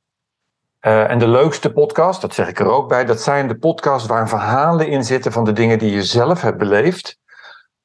Uh, 0.87 1.09
en 1.09 1.19
de 1.19 1.27
leukste 1.27 1.73
podcast, 1.73 2.21
dat 2.21 2.33
zeg 2.33 2.47
ik 2.47 2.59
er 2.59 2.69
ook 2.69 2.87
bij, 2.87 3.05
dat 3.05 3.21
zijn 3.21 3.47
de 3.47 3.57
podcasts 3.57 4.07
waar 4.07 4.29
verhalen 4.29 4.87
in 4.87 5.03
zitten 5.03 5.31
van 5.31 5.43
de 5.43 5.51
dingen 5.51 5.79
die 5.79 5.91
je 5.91 6.03
zelf 6.03 6.41
hebt 6.41 6.57
beleefd. 6.57 7.19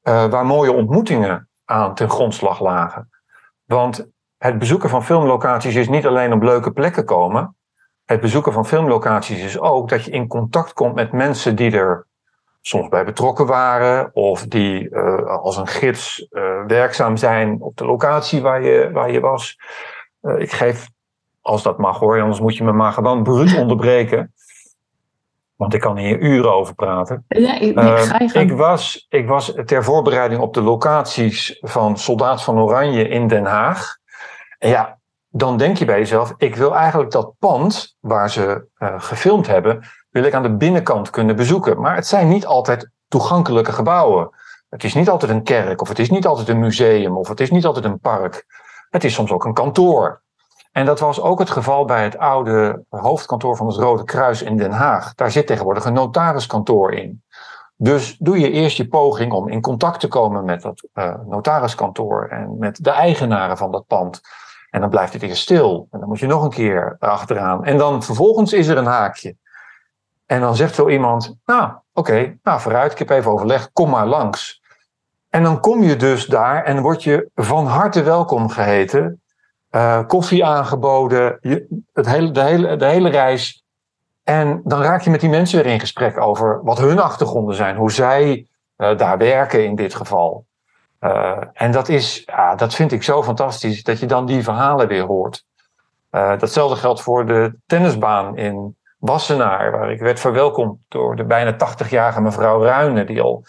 Uh, 0.02 0.24
waar 0.24 0.46
mooie 0.46 0.72
ontmoetingen 0.72 1.48
aan 1.64 1.94
ten 1.94 2.10
grondslag 2.10 2.60
lagen. 2.60 3.08
Want 3.64 4.06
het 4.36 4.58
bezoeken 4.58 4.88
van 4.88 5.04
filmlocaties 5.04 5.74
is 5.74 5.88
niet 5.88 6.06
alleen 6.06 6.32
op 6.32 6.42
leuke 6.42 6.72
plekken 6.72 7.04
komen. 7.04 7.56
Het 8.04 8.20
bezoeken 8.20 8.52
van 8.52 8.66
filmlocaties 8.66 9.42
is 9.42 9.58
ook 9.58 9.88
dat 9.88 10.04
je 10.04 10.10
in 10.10 10.26
contact 10.26 10.72
komt 10.72 10.94
met 10.94 11.12
mensen 11.12 11.56
die 11.56 11.72
er 11.72 12.06
soms 12.60 12.88
bij 12.88 13.04
betrokken 13.04 13.46
waren. 13.46 14.14
Of 14.14 14.46
die 14.46 14.90
uh, 14.90 15.26
als 15.26 15.56
een 15.56 15.66
gids 15.66 16.26
werkzaam 16.66 17.16
zijn 17.16 17.60
op 17.60 17.76
de 17.76 17.86
locatie 17.86 18.42
waar 18.42 18.62
je, 18.62 18.90
waar 18.92 19.10
je 19.10 19.20
was. 19.20 19.58
ik 20.20 20.52
geef 20.52 20.90
als 21.42 21.62
dat 21.62 21.78
mag 21.78 21.98
hoor, 21.98 22.20
anders 22.20 22.40
moet 22.40 22.56
je 22.56 22.64
me 22.64 22.72
maar 22.72 22.92
gewoon 22.92 23.22
bruut 23.22 23.58
onderbreken. 23.58 24.32
Want 25.56 25.74
ik 25.74 25.80
kan 25.80 25.96
hier 25.96 26.18
uren 26.18 26.54
over 26.54 26.74
praten. 26.74 27.24
Ja, 27.28 27.58
ik, 27.58 27.80
uh, 27.80 28.42
ik, 28.42 28.52
was, 28.52 29.06
ik 29.08 29.28
was 29.28 29.54
ter 29.64 29.84
voorbereiding 29.84 30.40
op 30.40 30.54
de 30.54 30.60
locaties 30.60 31.58
van 31.60 31.98
Soldaat 31.98 32.42
van 32.42 32.58
Oranje 32.58 33.08
in 33.08 33.28
Den 33.28 33.44
Haag. 33.44 33.96
En 34.58 34.68
ja, 34.68 34.98
dan 35.28 35.56
denk 35.56 35.76
je 35.76 35.84
bij 35.84 35.98
jezelf, 35.98 36.34
ik 36.36 36.56
wil 36.56 36.76
eigenlijk 36.76 37.10
dat 37.10 37.32
pand 37.38 37.96
waar 38.00 38.30
ze 38.30 38.66
uh, 38.78 38.94
gefilmd 39.00 39.46
hebben, 39.46 39.84
wil 40.10 40.24
ik 40.24 40.34
aan 40.34 40.42
de 40.42 40.56
binnenkant 40.56 41.10
kunnen 41.10 41.36
bezoeken. 41.36 41.80
Maar 41.80 41.94
het 41.94 42.06
zijn 42.06 42.28
niet 42.28 42.46
altijd 42.46 42.90
toegankelijke 43.08 43.72
gebouwen. 43.72 44.30
Het 44.68 44.84
is 44.84 44.94
niet 44.94 45.08
altijd 45.08 45.30
een 45.30 45.42
kerk, 45.42 45.80
of 45.80 45.88
het 45.88 45.98
is 45.98 46.10
niet 46.10 46.26
altijd 46.26 46.48
een 46.48 46.58
museum, 46.58 47.16
of 47.16 47.28
het 47.28 47.40
is 47.40 47.50
niet 47.50 47.64
altijd 47.64 47.84
een 47.84 48.00
park. 48.00 48.46
Het 48.90 49.04
is 49.04 49.14
soms 49.14 49.30
ook 49.30 49.44
een 49.44 49.54
kantoor. 49.54 50.22
En 50.72 50.86
dat 50.86 51.00
was 51.00 51.20
ook 51.20 51.38
het 51.38 51.50
geval 51.50 51.84
bij 51.84 52.02
het 52.02 52.18
oude 52.18 52.84
hoofdkantoor 52.88 53.56
van 53.56 53.66
het 53.66 53.76
Rode 53.76 54.04
Kruis 54.04 54.42
in 54.42 54.56
Den 54.56 54.70
Haag. 54.70 55.14
Daar 55.14 55.30
zit 55.30 55.46
tegenwoordig 55.46 55.84
een 55.84 55.92
notariskantoor 55.92 56.92
in. 56.92 57.22
Dus 57.76 58.16
doe 58.18 58.38
je 58.38 58.50
eerst 58.50 58.76
je 58.76 58.88
poging 58.88 59.32
om 59.32 59.48
in 59.48 59.60
contact 59.60 60.00
te 60.00 60.08
komen 60.08 60.44
met 60.44 60.62
dat 60.62 60.88
uh, 60.94 61.14
notariskantoor 61.26 62.28
en 62.28 62.58
met 62.58 62.84
de 62.84 62.90
eigenaren 62.90 63.56
van 63.56 63.70
dat 63.70 63.86
pand. 63.86 64.20
En 64.70 64.80
dan 64.80 64.90
blijft 64.90 65.12
het 65.12 65.22
eerst 65.22 65.42
stil. 65.42 65.88
En 65.90 66.00
dan 66.00 66.08
moet 66.08 66.18
je 66.18 66.26
nog 66.26 66.42
een 66.42 66.50
keer 66.50 66.96
achteraan. 66.98 67.64
En 67.64 67.78
dan 67.78 68.02
vervolgens 68.02 68.52
is 68.52 68.66
er 68.66 68.76
een 68.76 68.84
haakje. 68.84 69.36
En 70.26 70.40
dan 70.40 70.56
zegt 70.56 70.74
zo 70.74 70.88
iemand, 70.88 71.36
nou 71.44 71.72
oké, 71.92 72.38
nou 72.42 72.60
vooruit, 72.60 72.92
ik 72.92 72.98
heb 72.98 73.10
even 73.10 73.30
overlegd, 73.30 73.70
kom 73.72 73.90
maar 73.90 74.06
langs. 74.06 74.62
En 75.28 75.42
dan 75.42 75.60
kom 75.60 75.82
je 75.82 75.96
dus 75.96 76.26
daar 76.26 76.64
en 76.64 76.80
word 76.80 77.02
je 77.02 77.30
van 77.34 77.66
harte 77.66 78.02
welkom 78.02 78.48
geheten 78.48 79.21
uh, 79.74 80.06
koffie 80.06 80.44
aangeboden, 80.44 81.38
je, 81.40 81.82
het 81.92 82.06
hele, 82.06 82.30
de, 82.30 82.42
hele, 82.42 82.76
de 82.76 82.86
hele 82.86 83.08
reis. 83.08 83.64
En 84.24 84.60
dan 84.64 84.82
raak 84.82 85.02
je 85.02 85.10
met 85.10 85.20
die 85.20 85.30
mensen 85.30 85.62
weer 85.62 85.72
in 85.72 85.80
gesprek 85.80 86.20
over 86.20 86.60
wat 86.64 86.78
hun 86.78 86.98
achtergronden 86.98 87.54
zijn, 87.54 87.76
hoe 87.76 87.92
zij 87.92 88.46
uh, 88.76 88.96
daar 88.96 89.18
werken 89.18 89.64
in 89.64 89.74
dit 89.74 89.94
geval. 89.94 90.46
Uh, 91.00 91.36
en 91.52 91.70
dat, 91.70 91.88
is, 91.88 92.22
ja, 92.26 92.54
dat 92.54 92.74
vind 92.74 92.92
ik 92.92 93.02
zo 93.02 93.22
fantastisch, 93.22 93.82
dat 93.82 94.00
je 94.00 94.06
dan 94.06 94.26
die 94.26 94.42
verhalen 94.42 94.88
weer 94.88 95.04
hoort. 95.04 95.44
datzelfde 96.10 96.76
geldt 96.76 97.02
voor 97.02 97.26
de 97.26 97.54
tennisbaan 97.66 98.36
in 98.36 98.76
Wassenaar, 98.98 99.70
waar 99.70 99.92
ik 99.92 100.00
werd 100.00 100.20
verwelkomd 100.20 100.78
door 100.88 101.16
de 101.16 101.24
bijna 101.24 101.54
80-jarige 101.54 102.20
mevrouw 102.20 102.62
Ruinen, 102.62 103.06
die 103.06 103.22
al 103.22 103.44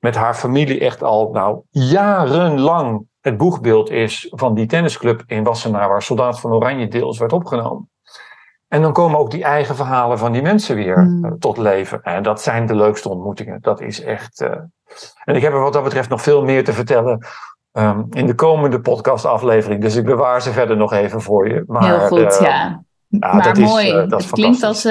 met 0.00 0.14
haar 0.14 0.34
familie 0.34 0.80
echt 0.80 1.02
al 1.02 1.30
nou, 1.32 1.60
jarenlang 1.70 3.06
het 3.26 3.36
boegbeeld 3.36 3.90
is 3.90 4.26
van 4.30 4.54
die 4.54 4.66
tennisclub 4.66 5.22
in 5.26 5.44
Wassenaar, 5.44 5.88
waar 5.88 6.02
Soldaat 6.02 6.40
van 6.40 6.52
Oranje 6.52 6.88
deels 6.88 7.18
werd 7.18 7.32
opgenomen. 7.32 7.90
En 8.68 8.82
dan 8.82 8.92
komen 8.92 9.18
ook 9.18 9.30
die 9.30 9.44
eigen 9.44 9.76
verhalen 9.76 10.18
van 10.18 10.32
die 10.32 10.42
mensen 10.42 10.76
weer 10.76 10.98
hmm. 10.98 11.24
Eh, 11.24 11.32
tot 11.38 11.56
leven. 11.56 12.02
En 12.02 12.22
dat 12.22 12.42
zijn 12.42 12.66
de 12.66 12.74
leukste 12.74 13.08
ontmoetingen. 13.08 13.58
Dat 13.60 13.80
is 13.80 14.02
echt. 14.02 14.40
Uh... 14.40 14.50
En 15.24 15.34
ik 15.34 15.42
heb 15.42 15.52
er 15.52 15.60
wat 15.60 15.72
dat 15.72 15.84
betreft 15.84 16.08
nog 16.08 16.22
veel 16.22 16.44
meer 16.44 16.64
te 16.64 16.72
vertellen 16.72 17.26
um, 17.72 18.06
in 18.10 18.26
de 18.26 18.34
komende 18.34 18.80
podcastaflevering. 18.80 19.80
Dus 19.80 19.96
ik 19.96 20.04
bewaar 20.04 20.42
ze 20.42 20.52
verder 20.52 20.76
nog 20.76 20.92
even 20.92 21.20
voor 21.20 21.48
je. 21.48 21.64
Maar, 21.66 21.84
Heel 21.84 22.06
goed, 22.06 22.40
uh, 22.40 22.40
ja. 22.40 22.84
Maar 23.08 23.42
dat 23.42 23.58
mooi. 23.58 23.86
Is, 23.86 24.08
dat 24.08 24.22
het 24.22 24.30
klinkt 24.30 24.62
als, 24.62 24.88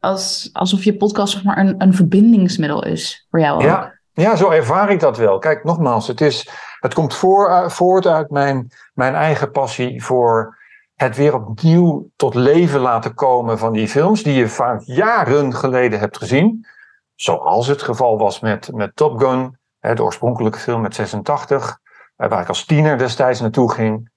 als, 0.00 0.50
alsof 0.52 0.84
je 0.84 0.96
podcast 0.96 1.32
zeg 1.32 1.44
maar 1.44 1.58
een, 1.58 1.74
een 1.78 1.94
verbindingsmiddel 1.94 2.84
is 2.84 3.26
voor 3.30 3.40
jou 3.40 3.54
ook. 3.54 3.62
Ja, 3.62 4.00
ja, 4.12 4.36
zo 4.36 4.50
ervaar 4.50 4.90
ik 4.90 5.00
dat 5.00 5.16
wel. 5.16 5.38
Kijk, 5.38 5.64
nogmaals, 5.64 6.08
het, 6.08 6.20
is, 6.20 6.48
het 6.80 6.94
komt 6.94 7.22
uh, 7.22 7.68
voort 7.68 8.06
uit 8.06 8.30
mijn, 8.30 8.70
mijn 8.94 9.14
eigen 9.14 9.50
passie 9.50 10.04
voor 10.04 10.58
het 10.94 11.16
weer 11.16 11.34
opnieuw 11.34 12.10
tot 12.16 12.34
leven 12.34 12.80
laten 12.80 13.14
komen 13.14 13.58
van 13.58 13.72
die 13.72 13.88
films 13.88 14.22
die 14.22 14.34
je 14.34 14.48
vaak 14.48 14.80
jaren 14.84 15.54
geleden 15.54 15.98
hebt 15.98 16.16
gezien. 16.16 16.66
Zoals 17.14 17.66
het 17.66 17.82
geval 17.82 18.18
was 18.18 18.40
met, 18.40 18.70
met 18.72 18.96
Top 18.96 19.18
Gun, 19.18 19.58
de 19.80 20.02
oorspronkelijke 20.02 20.58
film 20.58 20.80
met 20.80 20.94
86, 20.94 21.78
uh, 22.16 22.28
waar 22.28 22.40
ik 22.40 22.48
als 22.48 22.64
tiener 22.64 22.98
destijds 22.98 23.40
naartoe 23.40 23.72
ging. 23.72 24.08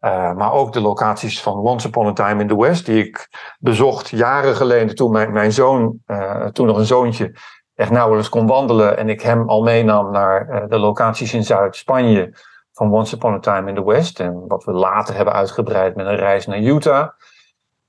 Uh, 0.00 0.32
maar 0.32 0.52
ook 0.52 0.72
de 0.72 0.80
locaties 0.80 1.42
van 1.42 1.58
Once 1.58 1.88
Upon 1.88 2.06
a 2.06 2.12
Time 2.12 2.40
in 2.40 2.48
the 2.48 2.56
West, 2.56 2.86
die 2.86 3.04
ik 3.06 3.28
bezocht 3.58 4.08
jaren 4.08 4.56
geleden 4.56 4.94
toen 4.94 5.10
mijn, 5.10 5.32
mijn 5.32 5.52
zoon, 5.52 5.98
toen 6.52 6.66
nog 6.66 6.76
een 6.76 6.84
zoontje, 6.84 7.34
echt 7.80 7.90
nauwelijks 7.90 8.28
kon 8.28 8.46
wandelen. 8.46 8.96
En 8.96 9.08
ik 9.08 9.20
hem 9.20 9.48
al 9.48 9.62
meenam 9.62 10.10
naar 10.10 10.48
uh, 10.50 10.68
de 10.68 10.78
locaties 10.78 11.34
in 11.34 11.44
Zuid-Spanje 11.44 12.34
van 12.72 12.92
Once 12.92 13.14
Upon 13.14 13.34
a 13.34 13.38
Time 13.38 13.68
in 13.68 13.74
the 13.74 13.84
West. 13.84 14.20
En 14.20 14.44
wat 14.48 14.64
we 14.64 14.72
later 14.72 15.14
hebben 15.14 15.34
uitgebreid 15.34 15.96
met 15.96 16.06
een 16.06 16.16
reis 16.16 16.46
naar 16.46 16.58
Utah. 16.58 17.08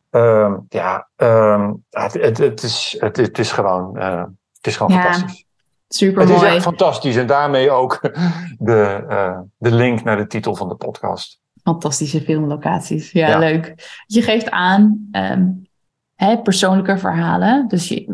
Um, 0.09 0.65
ja, 0.69 1.07
um, 1.15 1.83
het, 1.89 2.13
het, 2.13 2.37
het, 2.37 2.63
is, 2.63 2.95
het, 2.99 3.17
het 3.17 3.39
is 3.39 3.51
gewoon, 3.51 3.97
uh, 3.97 4.23
het 4.55 4.67
is 4.67 4.77
gewoon 4.77 4.93
ja, 4.93 5.01
fantastisch. 5.01 5.45
Super 5.87 6.27
mooi. 6.27 6.33
Het 6.33 6.43
is 6.43 6.53
echt 6.53 6.63
fantastisch. 6.63 7.15
En 7.15 7.27
daarmee 7.27 7.71
ook 7.71 7.99
de, 8.59 9.05
uh, 9.09 9.39
de 9.57 9.71
link 9.71 10.03
naar 10.03 10.17
de 10.17 10.27
titel 10.27 10.55
van 10.55 10.69
de 10.69 10.75
podcast. 10.75 11.39
Fantastische 11.63 12.21
filmlocaties. 12.21 13.11
Ja, 13.11 13.27
ja. 13.27 13.37
leuk. 13.37 13.73
Je 14.05 14.21
geeft 14.21 14.49
aan 14.49 15.09
um, 15.11 15.69
hè, 16.15 16.41
persoonlijke 16.41 16.97
verhalen. 16.97 17.67
Dus 17.67 17.87
je, 17.87 18.10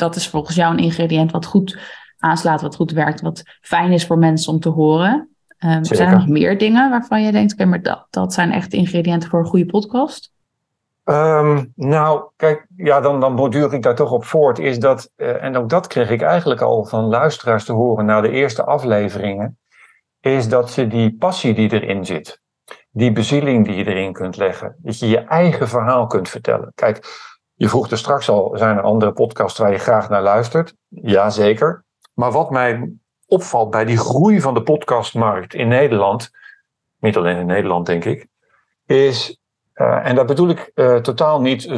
dat 0.00 0.16
is 0.16 0.28
volgens 0.28 0.56
jou 0.56 0.72
een 0.72 0.84
ingrediënt 0.84 1.30
wat 1.30 1.46
goed 1.46 1.78
aanslaat, 2.18 2.60
wat 2.60 2.76
goed 2.76 2.90
werkt, 2.90 3.20
wat 3.20 3.42
fijn 3.60 3.92
is 3.92 4.06
voor 4.06 4.18
mensen 4.18 4.52
om 4.52 4.60
te 4.60 4.68
horen. 4.68 5.28
Um, 5.64 5.84
zijn 5.84 6.08
er 6.08 6.14
nog 6.14 6.28
meer 6.28 6.58
dingen 6.58 6.90
waarvan 6.90 7.22
je 7.22 7.32
denkt, 7.32 7.52
oké, 7.52 7.64
maar 7.64 7.82
dat, 7.82 8.06
dat 8.10 8.32
zijn 8.32 8.52
echt 8.52 8.72
ingrediënten 8.72 9.30
voor 9.30 9.38
een 9.38 9.46
goede 9.46 9.66
podcast? 9.66 10.32
Ehm, 11.04 11.64
nou, 11.74 12.22
kijk, 12.36 12.66
ja, 12.76 13.00
dan, 13.00 13.20
dan 13.20 13.36
borduur 13.36 13.72
ik 13.72 13.82
daar 13.82 13.94
toch 13.94 14.12
op 14.12 14.24
voort. 14.24 14.58
Is 14.58 14.78
dat, 14.78 15.10
uh, 15.16 15.42
en 15.42 15.56
ook 15.56 15.68
dat 15.68 15.86
kreeg 15.86 16.10
ik 16.10 16.22
eigenlijk 16.22 16.60
al 16.60 16.84
van 16.84 17.04
luisteraars 17.04 17.64
te 17.64 17.72
horen 17.72 18.04
na 18.04 18.20
de 18.20 18.30
eerste 18.30 18.64
afleveringen. 18.64 19.58
Is 20.20 20.48
dat 20.48 20.70
ze 20.70 20.86
die 20.86 21.16
passie 21.16 21.54
die 21.54 21.72
erin 21.72 22.06
zit, 22.06 22.40
die 22.90 23.12
bezieling 23.12 23.66
die 23.66 23.74
je 23.74 23.86
erin 23.86 24.12
kunt 24.12 24.36
leggen, 24.36 24.76
dat 24.78 24.98
je 24.98 25.08
je 25.08 25.18
eigen 25.18 25.68
verhaal 25.68 26.06
kunt 26.06 26.28
vertellen. 26.28 26.72
Kijk, 26.74 27.06
je 27.60 27.68
vroeg 27.68 27.90
er 27.90 27.98
straks 27.98 28.28
al, 28.28 28.52
zijn 28.54 28.76
er 28.76 28.82
andere 28.82 29.12
podcasts 29.12 29.58
waar 29.58 29.72
je 29.72 29.78
graag 29.78 30.08
naar 30.08 30.22
luistert? 30.22 30.74
Jazeker. 30.88 31.84
Maar 32.14 32.32
wat 32.32 32.50
mij 32.50 32.92
opvalt 33.26 33.70
bij 33.70 33.84
die 33.84 33.96
groei 33.96 34.40
van 34.40 34.54
de 34.54 34.62
podcastmarkt 34.62 35.54
in 35.54 35.68
Nederland, 35.68 36.30
niet 36.98 37.16
alleen 37.16 37.36
in 37.36 37.46
Nederland 37.46 37.86
denk 37.86 38.04
ik, 38.04 38.26
is 38.86 39.40
uh, 39.74 40.06
en 40.06 40.14
dat 40.14 40.26
bedoel 40.26 40.48
ik 40.48 40.70
uh, 40.74 40.96
totaal 40.96 41.40
niet 41.40 41.64
uh, 41.64 41.76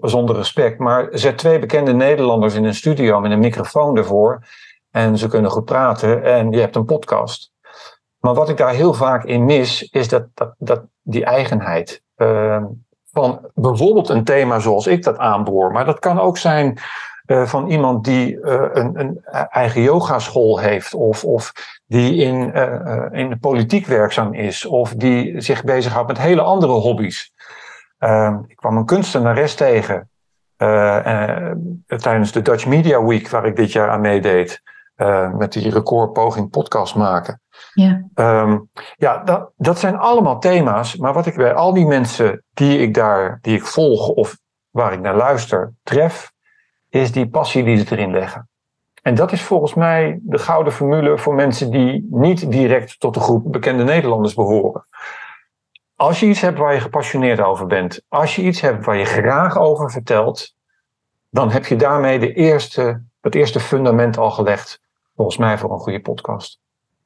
zonder 0.00 0.36
respect, 0.36 0.78
maar 0.78 1.08
zet 1.10 1.38
twee 1.38 1.58
bekende 1.58 1.92
Nederlanders 1.92 2.54
in 2.54 2.64
een 2.64 2.74
studio 2.74 3.20
met 3.20 3.30
een 3.30 3.38
microfoon 3.38 3.96
ervoor 3.96 4.46
en 4.90 5.18
ze 5.18 5.28
kunnen 5.28 5.50
goed 5.50 5.64
praten 5.64 6.22
en 6.22 6.50
je 6.50 6.60
hebt 6.60 6.76
een 6.76 6.84
podcast. 6.84 7.52
Maar 8.18 8.34
wat 8.34 8.48
ik 8.48 8.56
daar 8.56 8.74
heel 8.74 8.94
vaak 8.94 9.24
in 9.24 9.44
mis, 9.44 9.82
is 9.82 10.08
dat, 10.08 10.26
dat, 10.34 10.54
dat 10.58 10.82
die 11.02 11.24
eigenheid. 11.24 12.02
Ehm, 12.16 12.64
van 13.14 13.50
bijvoorbeeld 13.54 14.08
een 14.08 14.24
thema 14.24 14.58
zoals 14.58 14.86
ik 14.86 15.02
dat 15.02 15.18
aanboor, 15.18 15.72
maar 15.72 15.84
dat 15.84 15.98
kan 15.98 16.20
ook 16.20 16.38
zijn 16.38 16.78
uh, 17.26 17.46
van 17.46 17.70
iemand 17.70 18.04
die 18.04 18.36
uh, 18.36 18.64
een, 18.72 19.00
een, 19.00 19.20
eigen 19.50 19.82
yogaschool 19.82 20.58
heeft, 20.58 20.94
of, 20.94 21.24
of 21.24 21.52
die 21.86 22.16
in, 22.16 22.54
in 23.12 23.28
de 23.28 23.36
politiek 23.40 23.86
werkzaam 23.86 24.34
is, 24.34 24.66
of 24.66 24.94
die 24.94 25.40
zich 25.40 25.64
bezighoudt 25.64 26.08
met 26.08 26.18
hele 26.18 26.42
andere 26.42 26.72
hobby's. 26.72 27.32
Ehm, 27.98 28.38
ik 28.46 28.56
kwam 28.56 28.76
een 28.76 28.86
kunstenares 28.86 29.54
tegen 29.54 30.08
tijdens 31.86 32.32
de 32.32 32.42
Dutch 32.42 32.66
Media 32.66 33.04
Week, 33.04 33.28
waar 33.28 33.46
ik 33.46 33.56
dit 33.56 33.72
jaar 33.72 33.90
aan 33.90 34.00
meedeed, 34.00 34.62
met 35.36 35.52
die 35.52 35.70
recordpoging 35.70 36.50
podcast 36.50 36.94
maken. 36.94 37.40
Ja, 37.72 38.04
um, 38.14 38.70
ja 38.96 39.18
dat, 39.18 39.50
dat 39.56 39.78
zijn 39.78 39.96
allemaal 39.96 40.38
thema's, 40.38 40.96
maar 40.96 41.12
wat 41.12 41.26
ik 41.26 41.36
bij 41.36 41.54
al 41.54 41.72
die 41.72 41.86
mensen 41.86 42.44
die 42.54 42.78
ik 42.78 42.94
daar, 42.94 43.38
die 43.42 43.56
ik 43.56 43.64
volg 43.64 44.08
of 44.08 44.38
waar 44.70 44.92
ik 44.92 45.00
naar 45.00 45.16
luister, 45.16 45.72
tref, 45.82 46.32
is 46.88 47.12
die 47.12 47.28
passie 47.28 47.64
die 47.64 47.76
ze 47.76 47.92
erin 47.92 48.10
leggen. 48.10 48.48
En 49.02 49.14
dat 49.14 49.32
is 49.32 49.42
volgens 49.42 49.74
mij 49.74 50.18
de 50.22 50.38
gouden 50.38 50.72
formule 50.72 51.18
voor 51.18 51.34
mensen 51.34 51.70
die 51.70 52.08
niet 52.10 52.50
direct 52.50 53.00
tot 53.00 53.14
de 53.14 53.20
groep 53.20 53.52
bekende 53.52 53.84
Nederlanders 53.84 54.34
behoren. 54.34 54.86
Als 55.96 56.20
je 56.20 56.26
iets 56.26 56.40
hebt 56.40 56.58
waar 56.58 56.74
je 56.74 56.80
gepassioneerd 56.80 57.40
over 57.40 57.66
bent, 57.66 58.02
als 58.08 58.36
je 58.36 58.42
iets 58.42 58.60
hebt 58.60 58.84
waar 58.84 58.96
je 58.96 59.04
graag 59.04 59.58
over 59.58 59.90
vertelt, 59.90 60.54
dan 61.30 61.50
heb 61.50 61.66
je 61.66 61.76
daarmee 61.76 62.18
de 62.18 62.32
eerste, 62.32 63.04
het 63.20 63.34
eerste 63.34 63.60
fundament 63.60 64.18
al 64.18 64.30
gelegd, 64.30 64.80
volgens 65.14 65.36
mij, 65.36 65.58
voor 65.58 65.72
een 65.72 65.78
goede 65.78 66.00
podcast. 66.00 66.60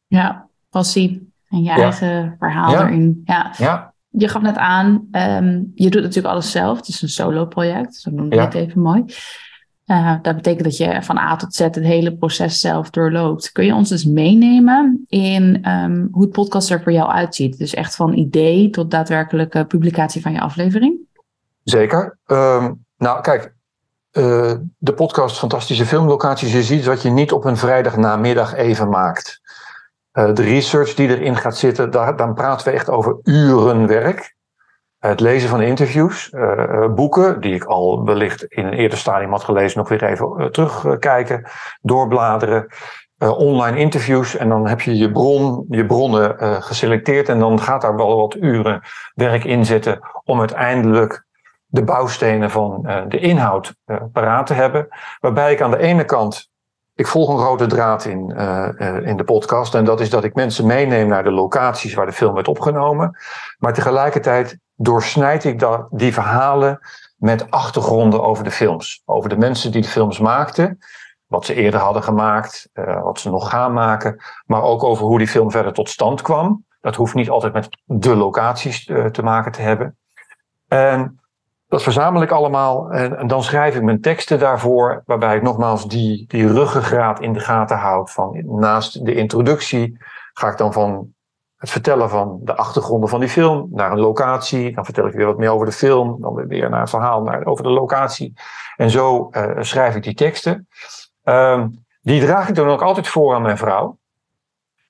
Ja, 0.07 0.49
passie 0.71 1.33
en 1.49 1.62
je 1.62 1.71
eigen 1.71 2.37
verhaal 2.38 2.75
erin. 2.75 3.23
Ja. 3.25 3.53
ja. 3.57 3.93
Je 4.09 4.29
gaf 4.29 4.43
net 4.43 4.57
aan, 4.57 5.09
um, 5.12 5.73
je 5.75 5.91
doet 5.91 6.03
natuurlijk 6.03 6.35
alles 6.35 6.50
zelf. 6.50 6.77
Het 6.77 6.88
is 6.88 7.03
een 7.03 7.09
solo-project, 7.09 7.95
zo 7.95 8.11
noem 8.11 8.33
je 8.33 8.41
het 8.41 8.55
even 8.55 8.81
mooi. 8.81 9.05
Uh, 9.87 10.15
dat 10.23 10.37
betekent 10.37 10.65
dat 10.65 10.77
je 10.77 11.03
van 11.03 11.19
A 11.19 11.37
tot 11.37 11.55
Z 11.55 11.59
het 11.59 11.77
hele 11.77 12.17
proces 12.17 12.61
zelf 12.61 12.91
doorloopt. 12.91 13.53
Kun 13.53 13.65
je 13.65 13.75
ons 13.75 13.88
dus 13.88 14.05
meenemen 14.05 15.05
in 15.07 15.71
um, 15.71 16.09
hoe 16.11 16.23
het 16.23 16.33
podcast 16.33 16.71
er 16.71 16.83
voor 16.83 16.93
jou 16.93 17.11
uitziet? 17.11 17.59
Dus 17.59 17.75
echt 17.75 17.97
van 17.97 18.12
idee 18.12 18.71
tot 18.71 18.91
daadwerkelijke 18.91 19.65
publicatie 19.65 20.23
van 20.23 20.32
je 20.32 20.41
aflevering? 20.41 20.99
Zeker. 21.63 22.19
Um, 22.26 22.85
nou, 22.97 23.21
kijk, 23.21 23.54
uh, 24.19 24.52
de 24.78 24.93
podcast 24.93 25.39
Fantastische 25.39 25.87
Filmlocaties, 25.87 26.52
je 26.52 26.63
ziet 26.63 26.85
dat 26.85 27.02
je 27.02 27.11
niet 27.11 27.33
op 27.33 27.45
een 27.45 27.57
vrijdagnamiddag 27.57 28.54
even 28.54 28.89
maakt. 28.89 29.41
Uh, 30.13 30.35
de 30.35 30.43
research 30.43 30.95
die 30.95 31.09
erin 31.09 31.37
gaat 31.37 31.57
zitten, 31.57 31.91
daar, 31.91 32.17
dan 32.17 32.35
praten 32.35 32.67
we 32.67 32.73
echt 32.73 32.91
over 32.91 33.19
uren 33.23 33.87
werk. 33.87 34.37
Het 34.99 35.21
lezen 35.21 35.49
van 35.49 35.61
interviews, 35.61 36.31
boeken, 36.95 37.41
die 37.41 37.54
ik 37.54 37.65
al 37.65 38.04
wellicht 38.04 38.45
in 38.45 38.67
een 38.67 38.73
eerder 38.73 38.99
stadium 38.99 39.31
had 39.31 39.45
gelezen, 39.45 39.78
nog 39.78 39.89
weer 39.89 40.04
even 40.04 40.52
terugkijken, 40.52 41.49
doorbladeren. 41.81 42.67
Online 43.19 43.78
interviews 43.78 44.37
en 44.37 44.49
dan 44.49 44.69
heb 44.69 44.81
je 44.81 44.97
je, 44.97 45.13
bron, 45.13 45.67
je 45.69 45.87
bronnen 45.87 46.63
geselecteerd 46.63 47.28
en 47.28 47.39
dan 47.39 47.61
gaat 47.61 47.81
daar 47.81 47.97
wel 47.97 48.17
wat 48.17 48.35
uren 48.35 48.83
werk 49.15 49.45
in 49.45 49.65
zitten 49.65 49.99
om 50.25 50.39
uiteindelijk 50.39 51.26
de 51.71 51.83
bouwstenen 51.83 52.50
van 52.50 52.83
de 53.09 53.19
inhoud 53.19 53.75
paraat 54.13 54.47
te 54.47 54.54
hebben. 54.54 54.89
Waarbij 55.21 55.52
ik 55.52 55.61
aan 55.61 55.71
de 55.71 55.78
ene 55.78 56.04
kant 56.04 56.50
ik 56.99 57.07
volg 57.07 57.28
een 57.28 57.37
rode 57.37 57.67
draad 57.67 58.04
in, 58.04 58.33
uh, 58.37 58.69
uh, 58.78 59.07
in 59.07 59.17
de 59.17 59.25
podcast. 59.25 59.75
En 59.75 59.85
dat 59.85 60.00
is 60.00 60.11
dat 60.11 60.25
ik 60.25 60.35
mensen 60.35 60.67
meeneem 60.67 61.09
naar 61.09 61.23
de 61.23 61.31
locaties 61.31 61.95
waar 61.95 62.07
de 62.07 62.13
film 62.13 62.35
werd 62.35 62.49
opgenomen. 62.49 63.19
Maar 63.59 63.73
tegelijkertijd 63.73 64.59
doorsnijd 64.75 65.45
ik 65.45 65.59
dat, 65.59 65.87
die 65.91 66.13
verhalen 66.13 66.78
met 67.17 67.50
achtergronden 67.50 68.23
over 68.23 68.45
de 68.45 68.50
films. 68.50 69.02
Over 69.04 69.28
de 69.28 69.37
mensen 69.37 69.73
die 69.73 69.83
de 69.83 69.89
films 69.89 70.19
maakten. 70.19 70.78
Wat 71.26 71.45
ze 71.45 71.54
eerder 71.54 71.81
hadden 71.81 72.02
gemaakt, 72.02 72.69
uh, 72.75 73.02
wat 73.02 73.19
ze 73.21 73.31
nog 73.31 73.50
gaan 73.50 73.73
maken. 73.73 74.23
Maar 74.47 74.63
ook 74.63 74.85
over 74.85 75.04
hoe 75.04 75.19
die 75.19 75.28
film 75.28 75.50
verder 75.50 75.73
tot 75.73 75.89
stand 75.89 76.23
kwam. 76.23 76.65
Dat 76.81 76.97
hoeft 76.97 77.15
niet 77.15 77.31
altijd 77.31 77.52
met 77.52 77.69
de 77.85 78.15
locaties 78.17 78.85
te 78.85 79.23
maken 79.23 79.52
te 79.52 79.63
hebben. 79.63 79.97
En 80.69 81.18
dat 81.69 81.83
verzamel 81.83 82.23
ik 82.23 82.31
allemaal 82.31 82.91
en, 82.91 83.19
en, 83.19 83.26
dan 83.26 83.43
schrijf 83.43 83.76
ik 83.76 83.83
mijn 83.83 84.00
teksten 84.00 84.39
daarvoor, 84.39 85.02
waarbij 85.07 85.37
ik 85.37 85.43
nogmaals 85.43 85.89
die, 85.89 86.25
die 86.28 86.52
ruggengraat 86.52 87.21
in 87.21 87.33
de 87.33 87.41
gaten 87.41 87.76
houd. 87.76 88.11
Van 88.11 88.43
naast 88.45 89.04
de 89.04 89.15
introductie 89.15 89.97
ga 90.33 90.49
ik 90.49 90.57
dan 90.57 90.73
van 90.73 91.13
het 91.57 91.71
vertellen 91.71 92.11
van 92.11 92.41
de 92.43 92.57
achtergronden 92.57 93.09
van 93.09 93.21
die 93.21 93.28
film 93.28 93.69
naar 93.71 93.93
een 93.93 94.00
locatie. 94.00 94.75
Dan 94.75 94.85
vertel 94.85 95.07
ik 95.07 95.15
weer 95.15 95.26
wat 95.26 95.39
meer 95.39 95.50
over 95.50 95.67
de 95.67 95.73
film, 95.73 96.21
dan 96.21 96.35
weer 96.35 96.71
naar 96.71 96.81
een 96.81 96.89
verhaal 96.89 97.23
naar, 97.23 97.47
over 97.47 97.65
de 97.65 97.71
locatie. 97.71 98.33
En 98.76 98.91
zo 98.91 99.28
uh, 99.31 99.50
schrijf 99.61 99.95
ik 99.95 100.02
die 100.02 100.15
teksten. 100.15 100.69
Uh, 101.25 101.65
die 102.00 102.21
draag 102.21 102.49
ik 102.49 102.54
dan 102.54 102.69
ook 102.69 102.83
altijd 102.83 103.09
voor 103.09 103.35
aan 103.35 103.43
mijn 103.43 103.59
vrouw. 103.59 103.99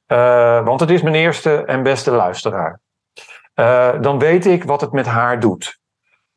Uh, 0.07 0.65
want 0.65 0.81
het 0.81 0.91
is 0.91 1.03
mijn 1.03 1.15
eerste 1.15 1.65
en 1.65 1.83
beste 1.83 2.11
luisteraar. 2.11 2.81
Uh, 3.55 4.01
dan 4.01 4.19
weet 4.19 4.47
ik 4.47 4.65
wat 4.65 4.81
het 4.81 4.93
met 4.93 5.07
haar 5.07 5.41
doet. 5.41 5.79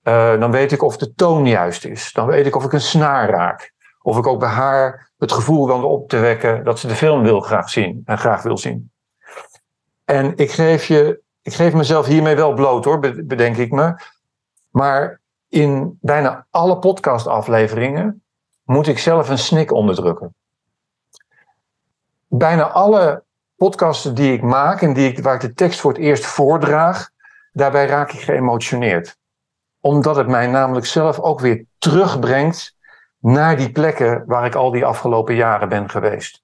Uh, 0.04 0.40
dan 0.40 0.52
weet 0.52 0.72
ik 0.72 0.84
of 0.84 0.98
de 0.98 1.14
toon 1.14 1.48
juist 1.48 1.86
is. 1.86 2.14
Dan 2.14 2.28
weet 2.28 2.46
ik 2.46 2.56
of 2.56 2.64
ik 2.64 2.74
een 2.74 2.82
snaar 2.82 3.30
raak. 3.30 3.74
Of 4.02 4.18
ik 4.18 4.28
ook 4.28 4.40
bij 4.40 4.50
haar 4.50 5.12
het 5.18 5.32
gevoel 5.32 5.68
kan 5.68 5.84
op 5.84 6.10
te 6.10 6.18
wekken 6.18 6.64
dat 6.64 6.80
ze 6.80 6.88
de 6.88 6.96
film 6.96 7.24
wil 7.24 7.40
graag 7.40 7.70
zien 7.70 8.02
en 8.06 8.18
graag 8.18 8.44
wil 8.44 8.58
zien. 8.58 8.92
En 10.06 10.38
ik 10.38 10.52
geef, 10.52 10.86
je, 10.86 11.22
ik 11.42 11.54
geef 11.54 11.74
mezelf 11.74 12.06
hiermee 12.06 12.36
wel 12.36 12.54
bloot 12.54 12.86
hoor, 12.86 13.00
bedenk 13.00 13.58
ik 13.58 13.72
me. 13.72 13.96
Maar 14.70 15.20
in 15.50 15.98
bijna 16.02 16.46
alle 16.50 16.80
podcastafleveringen 16.80 18.24
moet 18.64 18.88
ik 18.88 19.00
zelf 19.00 19.30
een 19.30 19.38
snik 19.38 19.72
onderdrukken. 19.72 20.36
Bijna 22.28 22.70
alle 22.70 23.24
podcasten 23.56 24.16
die 24.16 24.34
ik 24.34 24.42
maak 24.42 24.82
en 24.82 24.94
die 24.94 25.10
ik, 25.10 25.20
waar 25.20 25.36
ik 25.36 25.42
de 25.42 25.54
tekst 25.54 25.80
voor 25.80 25.92
het 25.92 26.02
eerst 26.02 26.26
voordraag, 26.26 27.10
daarbij 27.52 27.86
raak 27.86 28.12
ik 28.12 28.22
geëmotioneerd 28.22 29.20
omdat 29.82 30.16
het 30.16 30.28
mij 30.28 30.48
namelijk 30.48 30.86
zelf 30.86 31.20
ook 31.20 31.40
weer 31.40 31.66
terugbrengt 31.78 32.76
naar 33.20 33.58
die 33.58 33.72
plekken 33.72 34.24
waar 34.26 34.46
ik 34.46 34.56
al 34.56 34.72
die 34.72 34.86
afgelopen 34.86 35.36
jaren 35.36 35.70
ben 35.70 35.90
geweest. 35.90 36.42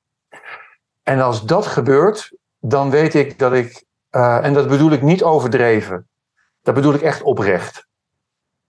En 1.04 1.20
als 1.20 1.46
dat 1.46 1.66
gebeurt, 1.66 2.32
dan 2.60 2.90
weet 2.90 3.14
ik 3.14 3.40
dat 3.40 3.54
ik, 3.54 3.84
uh, 4.12 4.46
en 4.46 4.54
dat 4.54 4.68
bedoel 4.68 4.92
ik 4.92 5.02
niet 5.02 5.24
overdreven, 5.24 6.08
dat 6.62 6.74
bedoel 6.74 6.94
ik 6.94 7.02
echt 7.02 7.22
oprecht. 7.22 7.88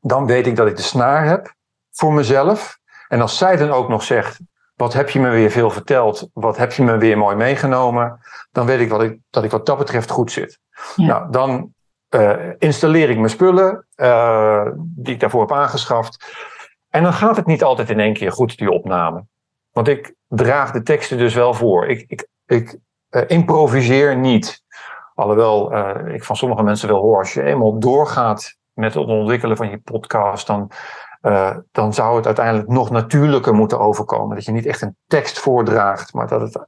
Dan 0.01 0.27
weet 0.27 0.47
ik 0.47 0.57
dat 0.57 0.67
ik 0.67 0.77
de 0.77 0.83
snaar 0.83 1.27
heb 1.27 1.55
voor 1.93 2.13
mezelf. 2.13 2.79
En 3.09 3.21
als 3.21 3.39
zij 3.39 3.57
dan 3.57 3.71
ook 3.71 3.89
nog 3.89 4.03
zegt, 4.03 4.41
wat 4.75 4.93
heb 4.93 5.11
je 5.11 5.21
me 5.21 5.31
weer 5.31 5.51
veel 5.51 5.71
verteld, 5.71 6.29
wat 6.33 6.57
heb 6.57 6.73
je 6.73 6.83
me 6.83 6.97
weer 6.97 7.19
mooi 7.19 7.37
meegenomen, 7.37 8.21
dan 8.51 8.67
weet 8.67 8.81
ik, 8.81 8.89
wat 8.89 9.03
ik 9.03 9.19
dat 9.31 9.45
ik 9.45 9.51
wat 9.51 9.67
dat 9.67 9.79
betreft 9.79 10.11
goed 10.11 10.33
zit. 10.33 10.59
Ja. 10.97 11.07
Nou, 11.07 11.31
dan 11.31 11.75
uh, 12.11 12.37
installeer 12.59 13.11
ik 13.11 13.17
mijn 13.17 13.31
spullen 13.31 13.87
uh, 13.97 14.67
die 14.79 15.15
ik 15.15 15.21
daarvoor 15.21 15.41
heb 15.41 15.53
aangeschaft. 15.53 16.37
En 16.89 17.03
dan 17.03 17.13
gaat 17.13 17.37
het 17.37 17.47
niet 17.47 17.63
altijd 17.63 17.91
in 17.91 18.01
één 18.01 18.13
keer 18.13 18.33
goed, 18.33 18.59
die 18.59 18.71
opname. 18.71 19.25
Want 19.73 19.89
ik 19.89 20.15
draag 20.29 20.71
de 20.71 20.83
teksten 20.83 21.19
dus 21.19 21.35
wel 21.35 21.55
voor. 21.55 21.87
Ik, 21.87 22.05
ik, 22.09 22.29
ik 22.47 22.79
uh, 23.11 23.23
improviseer 23.27 24.17
niet. 24.17 24.63
Alhoewel 25.15 25.77
ik 26.07 26.25
van 26.25 26.37
sommige 26.37 26.63
mensen 26.63 26.89
wel 26.89 27.01
hoor, 27.01 27.19
als 27.19 27.35
je 27.35 27.43
eenmaal 27.43 27.79
doorgaat 27.79 28.57
met 28.73 28.95
het 28.95 29.07
ontwikkelen 29.07 29.57
van 29.57 29.71
je 29.71 29.79
podcast, 29.79 30.47
dan 30.47 30.71
dan 31.73 31.95
zou 31.95 32.17
het 32.17 32.27
uiteindelijk 32.27 32.69
nog 32.69 32.91
natuurlijker 32.91 33.55
moeten 33.55 33.79
overkomen. 33.81 34.37
Dat 34.37 34.45
je 34.45 34.53
niet 34.53 34.67
echt 34.67 34.83
een 34.83 34.97
tekst 35.07 35.39
voordraagt, 35.39 36.13
maar 36.13 36.29
dat 36.29 36.41
het 36.41 36.67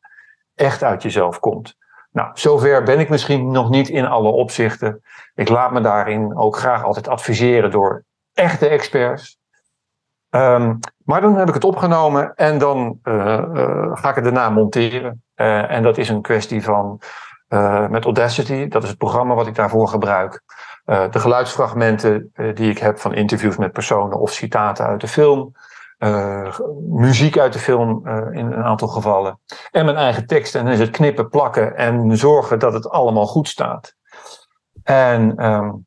echt 0.55 0.83
uit 0.83 1.03
jezelf 1.03 1.39
komt. 1.39 1.77
Nou, 2.13 2.31
zover 2.35 2.83
ben 2.83 2.99
ik 2.99 3.09
misschien 3.09 3.51
nog 3.51 3.71
niet 3.71 3.89
in 3.89 4.07
alle 4.07 4.29
opzichten. 4.29 5.03
Ik 5.35 5.49
laat 5.49 5.73
me 5.73 5.81
daarin 5.81 6.37
ook 6.37 6.57
graag 6.57 6.85
altijd 6.85 7.09
adviseren 7.09 7.71
door 7.71 8.05
echte 8.33 8.69
experts. 8.69 9.39
Um, 10.31 10.79
maar 11.05 11.21
dan 11.21 11.37
heb 11.37 11.49
ik 11.49 11.55
het 11.55 11.65
opgenomen 11.65 12.35
en 12.35 12.59
dan 12.59 12.99
uh, 13.05 13.15
uh, 13.55 13.97
ga 13.97 14.09
ik 14.09 14.15
het 14.15 14.25
daarna 14.25 14.51
monteren. 14.51 15.23
Uh, 15.37 15.71
en 15.71 15.83
dat 15.83 15.99
is 15.99 16.09
een 16.09 16.23
kwestie 16.23 16.63
van 16.63 17.01
met 17.89 18.05
Audacity, 18.05 18.69
dat 18.69 18.83
is 18.83 18.89
het 18.89 18.99
programma 18.99 19.35
wat 19.35 19.47
ik 19.47 19.55
daarvoor 19.55 19.89
gebruik. 19.89 20.43
de 20.85 21.19
geluidsfragmenten 21.19 22.33
die 22.55 22.71
ik 22.71 22.79
heb 22.79 22.99
van 22.99 23.15
interviews 23.15 23.57
met 23.57 23.73
personen 23.73 24.21
of 24.21 24.33
citaten 24.33 24.87
uit 24.87 25.01
de 25.01 25.09
film. 25.09 25.53
Muziek 26.89 27.39
uit 27.39 27.53
de 27.53 27.59
film 27.59 28.07
in 28.33 28.47
een 28.47 28.65
aantal 28.65 28.89
gevallen. 28.89 29.41
En 29.71 29.85
mijn 29.85 29.97
eigen 29.97 30.27
tekst. 30.27 30.55
En 30.55 30.65
dan 30.65 30.73
is 30.73 30.79
het 30.79 30.91
knippen, 30.91 31.29
plakken 31.29 31.77
en 31.77 32.17
zorgen 32.17 32.59
dat 32.59 32.73
het 32.73 32.89
allemaal 32.89 33.27
goed 33.27 33.49
staat. 33.49 33.95
En, 34.83 35.45
um, 35.47 35.87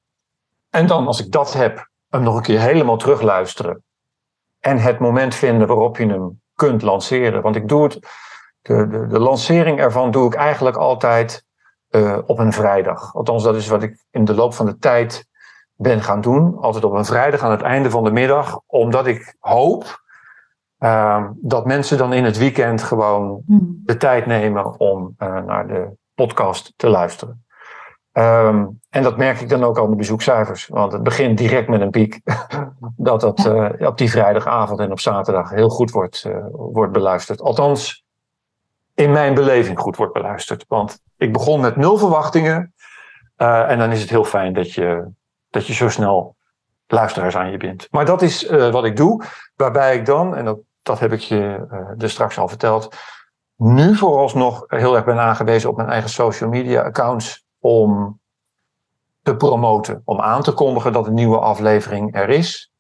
en 0.70 0.88
dan 0.88 1.08
als 1.08 1.26
ik 1.26 1.32
dat 1.32 1.54
heb, 1.54 1.90
hem 2.10 2.24
nog 2.24 2.36
een 2.36 2.42
keer 2.42 2.60
helemaal 2.60 2.98
terugluisteren 2.98 3.84
en 4.60 4.78
het 4.78 5.00
moment 5.00 5.36
vinden 5.36 5.68
waarop 5.68 5.98
je 5.98 6.08
hem 6.08 6.42
kunt 6.56 6.82
lanceren. 6.82 7.42
Want 7.42 7.56
ik 7.56 7.68
doe 7.68 7.84
het, 7.84 8.00
de, 8.62 8.88
de, 8.88 9.08
de 9.08 9.20
lancering 9.20 9.80
ervan 9.80 10.12
doe 10.12 10.26
ik 10.26 10.34
eigenlijk 10.34 10.76
altijd 10.76 11.46
uh, 11.90 12.18
op 12.26 12.40
een 12.40 12.54
vrijdag. 12.54 13.16
Althans, 13.16 13.44
dat 13.44 13.56
is 13.56 13.68
wat 13.68 13.84
ik 13.84 14.06
in 14.12 14.26
de 14.26 14.34
loop 14.34 14.54
van 14.54 14.66
de 14.66 14.78
tijd 14.78 15.28
ben 15.76 16.02
gaan 16.02 16.22
doen. 16.22 16.58
Altijd 16.58 16.84
op 16.84 16.94
een 16.94 17.06
vrijdag 17.06 17.42
aan 17.42 17.52
het 17.52 17.62
einde 17.62 17.90
van 17.90 18.04
de 18.04 18.12
middag. 18.12 18.60
Omdat 18.68 19.08
ik 19.08 19.36
hoop 19.40 20.03
uh, 20.84 21.30
dat 21.42 21.66
mensen 21.66 21.98
dan 21.98 22.14
in 22.14 22.24
het 22.24 22.38
weekend 22.38 22.84
gewoon 22.84 23.42
hmm. 23.46 23.82
de 23.86 23.98
tijd 23.98 24.26
nemen 24.26 24.80
om 24.80 25.16
uh, 25.20 25.44
naar 25.44 25.68
de 25.68 25.90
podcast 26.14 26.74
te 26.76 26.90
luisteren. 26.90 27.46
Um, 28.14 28.80
en 28.90 29.04
dat 29.04 29.18
merk 29.18 29.42
ik 29.42 29.50
dan 29.50 29.64
ook 29.64 29.80
aan 29.80 29.90
de 29.90 29.96
bezoekcijfers. 29.96 30.68
Want 30.68 30.92
het 30.92 31.04
begint 31.04 31.38
direct 31.38 31.68
met 31.68 31.82
een 31.82 31.90
piek. 31.90 32.22
dat 32.96 33.22
dat 33.22 33.46
uh, 33.46 33.70
op 33.80 33.98
die 33.98 34.12
vrijdagavond 34.12 34.80
en 34.80 34.92
op 34.92 35.00
zaterdag 35.00 35.50
heel 35.50 35.70
goed 35.70 35.92
wordt, 35.92 36.24
uh, 36.28 36.46
wordt 36.52 36.94
beluisterd. 36.94 37.42
Althans, 37.42 38.06
in 38.94 39.12
mijn 39.12 39.34
beleving 39.34 39.80
goed 39.80 39.96
wordt 39.96 40.14
beluisterd. 40.14 40.66
Want 40.68 41.00
ik 41.18 41.34
begon 41.34 41.62
met 41.62 41.76
nul 41.76 41.98
verwachtingen. 41.98 42.74
En 43.36 43.80
dan 43.80 43.92
is 43.92 44.02
het 44.02 44.10
heel 44.10 44.24
fijn 44.24 44.54
dat 44.54 44.74
je, 44.74 45.08
dat 45.50 45.68
je 45.68 45.74
zo 45.74 45.90
snel 45.90 46.36
luisteraars 46.88 47.36
aan 47.36 47.52
je 47.52 47.58
bent. 47.58 47.88
Maar 47.92 48.06
dat 48.06 48.22
is 48.22 48.50
wat 48.50 48.86
ik 48.86 48.96
doe. 48.96 49.24
Waarbij 49.56 49.96
ik 49.96 50.06
dan, 50.06 50.36
en 50.36 50.46
dat, 50.46 50.58
dat 50.84 51.00
heb 51.00 51.14
ik 51.14 51.20
je 51.20 51.66
er 51.98 52.10
straks 52.10 52.38
al 52.38 52.48
verteld. 52.48 52.96
Nu 53.56 53.96
vooralsnog 53.96 54.64
heel 54.68 54.96
erg 54.96 55.06
ben 55.06 55.20
aangewezen 55.20 55.70
op 55.70 55.76
mijn 55.76 55.90
eigen 55.90 56.10
social 56.10 56.50
media 56.50 56.82
accounts 56.82 57.46
om 57.60 58.22
te 59.22 59.36
promoten, 59.36 60.02
om 60.06 60.22
aan 60.22 60.42
te 60.42 60.54
kondigen 60.54 60.94
dat 60.94 61.08
een 61.08 61.14
nieuwe 61.14 61.40
aflevering 61.40 62.16
er 62.16 62.30
is. 62.30 62.72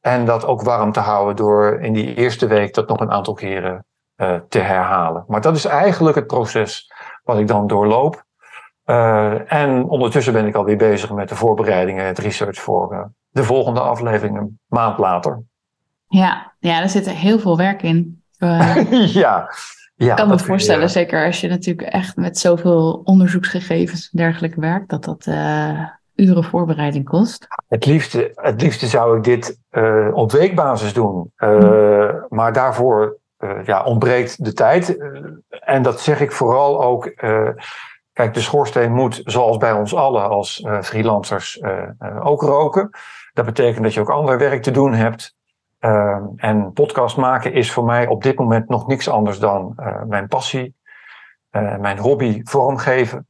En 0.00 0.24
dat 0.24 0.44
ook 0.44 0.62
warm 0.62 0.92
te 0.92 1.00
houden 1.00 1.36
door 1.36 1.80
in 1.80 1.92
die 1.92 2.14
eerste 2.14 2.46
week 2.46 2.74
dat 2.74 2.88
nog 2.88 3.00
een 3.00 3.10
aantal 3.10 3.34
keren 3.34 3.86
uh, 4.16 4.34
te 4.48 4.58
herhalen. 4.58 5.24
Maar 5.28 5.40
dat 5.40 5.56
is 5.56 5.64
eigenlijk 5.64 6.16
het 6.16 6.26
proces 6.26 6.92
wat 7.24 7.38
ik 7.38 7.46
dan 7.46 7.66
doorloop. 7.66 8.24
Uh, 8.84 9.52
en 9.52 9.88
ondertussen 9.88 10.32
ben 10.32 10.46
ik 10.46 10.54
alweer 10.54 10.76
bezig 10.76 11.12
met 11.12 11.28
de 11.28 11.36
voorbereidingen, 11.36 12.06
het 12.06 12.18
research 12.18 12.58
voor 12.58 13.10
de 13.28 13.44
volgende 13.44 13.80
aflevering 13.80 14.38
een 14.38 14.60
maand 14.66 14.98
later. 14.98 15.42
Ja, 16.08 16.54
ja, 16.58 16.82
er 16.82 16.88
zit 16.88 17.06
er 17.06 17.12
heel 17.12 17.38
veel 17.38 17.56
werk 17.56 17.82
in. 17.82 18.22
ja, 19.22 19.48
ja, 19.96 20.10
ik 20.10 20.16
kan 20.16 20.28
me 20.28 20.38
voorstellen, 20.38 20.90
zeker 20.90 21.26
als 21.26 21.40
je 21.40 21.48
natuurlijk 21.48 21.88
echt 21.88 22.16
met 22.16 22.38
zoveel 22.38 23.00
onderzoeksgegevens 23.04 24.08
en 24.12 24.18
dergelijke 24.18 24.60
werkt, 24.60 24.88
dat 24.88 25.04
dat 25.04 25.26
uh, 25.26 25.88
uren 26.14 26.44
voorbereiding 26.44 27.04
kost. 27.04 27.46
Het 27.68 27.86
liefste, 27.86 28.32
het 28.34 28.62
liefste 28.62 28.86
zou 28.86 29.16
ik 29.16 29.24
dit 29.24 29.60
uh, 29.70 30.08
op 30.12 30.32
weekbasis 30.32 30.92
doen. 30.92 31.32
Uh, 31.38 32.10
maar 32.28 32.52
daarvoor 32.52 33.18
ja, 33.64 33.84
ontbreekt 33.84 34.44
de 34.44 34.52
tijd. 34.52 34.98
en 35.50 35.82
dat 35.82 36.00
zeg 36.00 36.20
ik 36.20 36.32
vooral 36.32 36.82
ook. 36.82 37.12
kijk, 38.12 38.34
de 38.34 38.40
schoorsteen 38.40 38.92
moet, 38.92 39.20
zoals 39.24 39.56
bij 39.56 39.72
ons 39.72 39.94
allen 39.94 40.28
als 40.28 40.66
freelancers, 40.82 41.62
ook 42.22 42.42
roken. 42.42 42.90
Dat 43.32 43.44
betekent 43.44 43.82
dat 43.82 43.94
je 43.94 44.00
ook 44.00 44.10
ander 44.10 44.38
werk 44.38 44.62
te 44.62 44.70
doen 44.70 44.92
hebt. 44.92 45.35
Uh, 45.80 46.18
en 46.36 46.72
podcast 46.72 47.16
maken 47.16 47.52
is 47.52 47.72
voor 47.72 47.84
mij 47.84 48.06
op 48.06 48.22
dit 48.22 48.38
moment 48.38 48.68
nog 48.68 48.86
niks 48.86 49.08
anders 49.08 49.38
dan 49.38 49.72
uh, 49.80 50.02
mijn 50.02 50.28
passie, 50.28 50.74
uh, 51.52 51.76
mijn 51.76 51.98
hobby 51.98 52.40
vormgeven. 52.44 53.26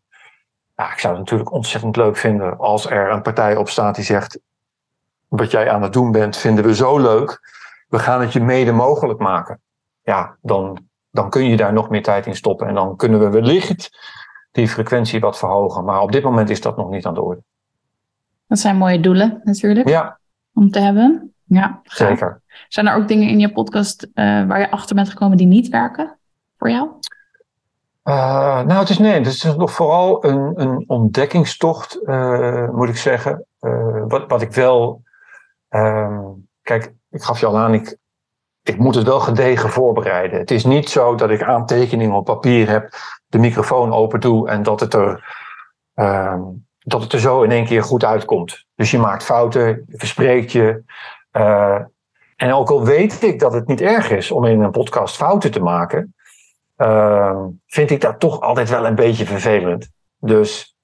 Ja, 0.76 0.92
ik 0.92 0.98
zou 0.98 1.12
het 1.14 1.22
natuurlijk 1.22 1.52
ontzettend 1.52 1.96
leuk 1.96 2.16
vinden 2.16 2.58
als 2.58 2.90
er 2.90 3.10
een 3.10 3.22
partij 3.22 3.56
op 3.56 3.68
staat 3.68 3.94
die 3.94 4.04
zegt: 4.04 4.40
Wat 5.28 5.50
jij 5.50 5.70
aan 5.70 5.82
het 5.82 5.92
doen 5.92 6.12
bent, 6.12 6.36
vinden 6.36 6.64
we 6.64 6.74
zo 6.74 6.98
leuk. 6.98 7.40
We 7.88 7.98
gaan 7.98 8.20
het 8.20 8.32
je 8.32 8.40
mede 8.40 8.72
mogelijk 8.72 9.18
maken. 9.18 9.60
Ja, 10.02 10.36
dan, 10.42 10.86
dan 11.10 11.30
kun 11.30 11.44
je 11.44 11.56
daar 11.56 11.72
nog 11.72 11.90
meer 11.90 12.02
tijd 12.02 12.26
in 12.26 12.36
stoppen. 12.36 12.68
En 12.68 12.74
dan 12.74 12.96
kunnen 12.96 13.20
we 13.20 13.30
wellicht 13.30 13.90
die 14.52 14.68
frequentie 14.68 15.20
wat 15.20 15.38
verhogen. 15.38 15.84
Maar 15.84 16.00
op 16.00 16.12
dit 16.12 16.22
moment 16.22 16.50
is 16.50 16.60
dat 16.60 16.76
nog 16.76 16.90
niet 16.90 17.06
aan 17.06 17.14
de 17.14 17.22
orde. 17.22 17.42
Dat 18.46 18.58
zijn 18.58 18.76
mooie 18.76 19.00
doelen, 19.00 19.40
natuurlijk. 19.44 19.88
Ja. 19.88 20.18
Om 20.54 20.70
te 20.70 20.78
hebben. 20.78 21.34
Ja, 21.46 21.80
zeker. 21.82 22.40
Zijn 22.68 22.86
er 22.86 22.96
ook 22.96 23.08
dingen 23.08 23.28
in 23.28 23.38
je 23.38 23.52
podcast 23.52 24.04
uh, 24.04 24.46
waar 24.46 24.60
je 24.60 24.70
achter 24.70 24.94
bent 24.94 25.08
gekomen 25.08 25.36
die 25.36 25.46
niet 25.46 25.68
werken 25.68 26.18
voor 26.58 26.70
jou? 26.70 26.88
Uh, 28.04 28.14
nou, 28.62 28.78
het 28.78 28.88
is 28.88 28.98
nee, 28.98 29.12
het 29.12 29.26
is 29.26 29.42
nog 29.42 29.72
vooral 29.72 30.24
een, 30.24 30.60
een 30.60 30.84
ontdekkingstocht, 30.86 31.98
uh, 32.02 32.68
moet 32.70 32.88
ik 32.88 32.96
zeggen. 32.96 33.46
wat, 34.08 34.24
wat 34.28 34.42
ik 34.42 34.52
wel. 34.52 35.02
Um, 35.70 36.48
kijk, 36.62 36.92
ik 37.10 37.22
gaf 37.22 37.40
je 37.40 37.46
al 37.46 37.58
aan, 37.58 37.74
ik, 37.74 37.96
ik 38.62 38.78
moet 38.78 38.94
het 38.94 39.06
wel 39.06 39.20
gedegen 39.20 39.70
voorbereiden. 39.70 40.38
Het 40.38 40.50
is 40.50 40.64
niet 40.64 40.88
zo 40.88 41.14
dat 41.14 41.30
ik 41.30 41.42
aantekeningen 41.42 42.16
op 42.16 42.24
papier 42.24 42.68
heb, 42.68 42.88
de 43.26 43.38
microfoon 43.38 43.92
open 43.92 44.20
doe 44.20 44.48
en 44.48 44.62
dat 44.62 44.80
het 44.80 44.94
er. 44.94 45.34
Um, 45.94 46.64
dat 46.78 47.02
het 47.02 47.12
er 47.12 47.20
zo 47.20 47.42
in 47.42 47.50
één 47.50 47.64
keer 47.64 47.82
goed 47.82 48.04
uitkomt. 48.04 48.64
Dus 48.74 48.90
je 48.90 48.98
maakt 48.98 49.24
fouten, 49.24 49.66
je 49.66 49.96
verspreekt 49.96 50.52
je. 50.52 50.82
Uh, 51.36 51.80
en 52.36 52.52
ook 52.52 52.70
al 52.70 52.84
weet 52.84 53.22
ik 53.22 53.38
dat 53.38 53.52
het 53.52 53.66
niet 53.66 53.80
erg 53.80 54.10
is 54.10 54.30
om 54.30 54.44
in 54.44 54.60
een 54.60 54.70
podcast 54.70 55.16
fouten 55.16 55.50
te 55.50 55.60
maken, 55.60 56.14
uh, 56.78 57.44
vind 57.66 57.90
ik 57.90 58.00
dat 58.00 58.20
toch 58.20 58.40
altijd 58.40 58.68
wel 58.70 58.86
een 58.86 58.94
beetje 58.94 59.26
vervelend. 59.26 59.88
Dus 60.20 60.76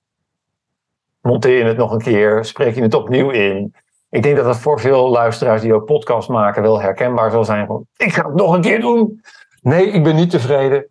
monteer 1.20 1.58
je 1.58 1.64
het 1.64 1.76
nog 1.76 1.92
een 1.92 2.02
keer, 2.02 2.44
spreek 2.44 2.74
je 2.74 2.82
het 2.82 2.94
opnieuw 2.94 3.30
in. 3.30 3.74
Ik 4.08 4.22
denk 4.22 4.36
dat 4.36 4.44
dat 4.44 4.58
voor 4.58 4.80
veel 4.80 5.10
luisteraars 5.10 5.62
die 5.62 5.74
ook 5.74 5.84
podcast 5.84 6.28
maken 6.28 6.62
wel 6.62 6.80
herkenbaar 6.80 7.30
zal 7.30 7.44
zijn. 7.44 7.66
Van, 7.66 7.86
ik 7.96 8.12
ga 8.12 8.26
het 8.26 8.34
nog 8.34 8.54
een 8.54 8.60
keer 8.60 8.80
doen. 8.80 9.22
Nee, 9.60 9.86
ik 9.86 10.02
ben 10.04 10.16
niet 10.16 10.30
tevreden. 10.30 10.88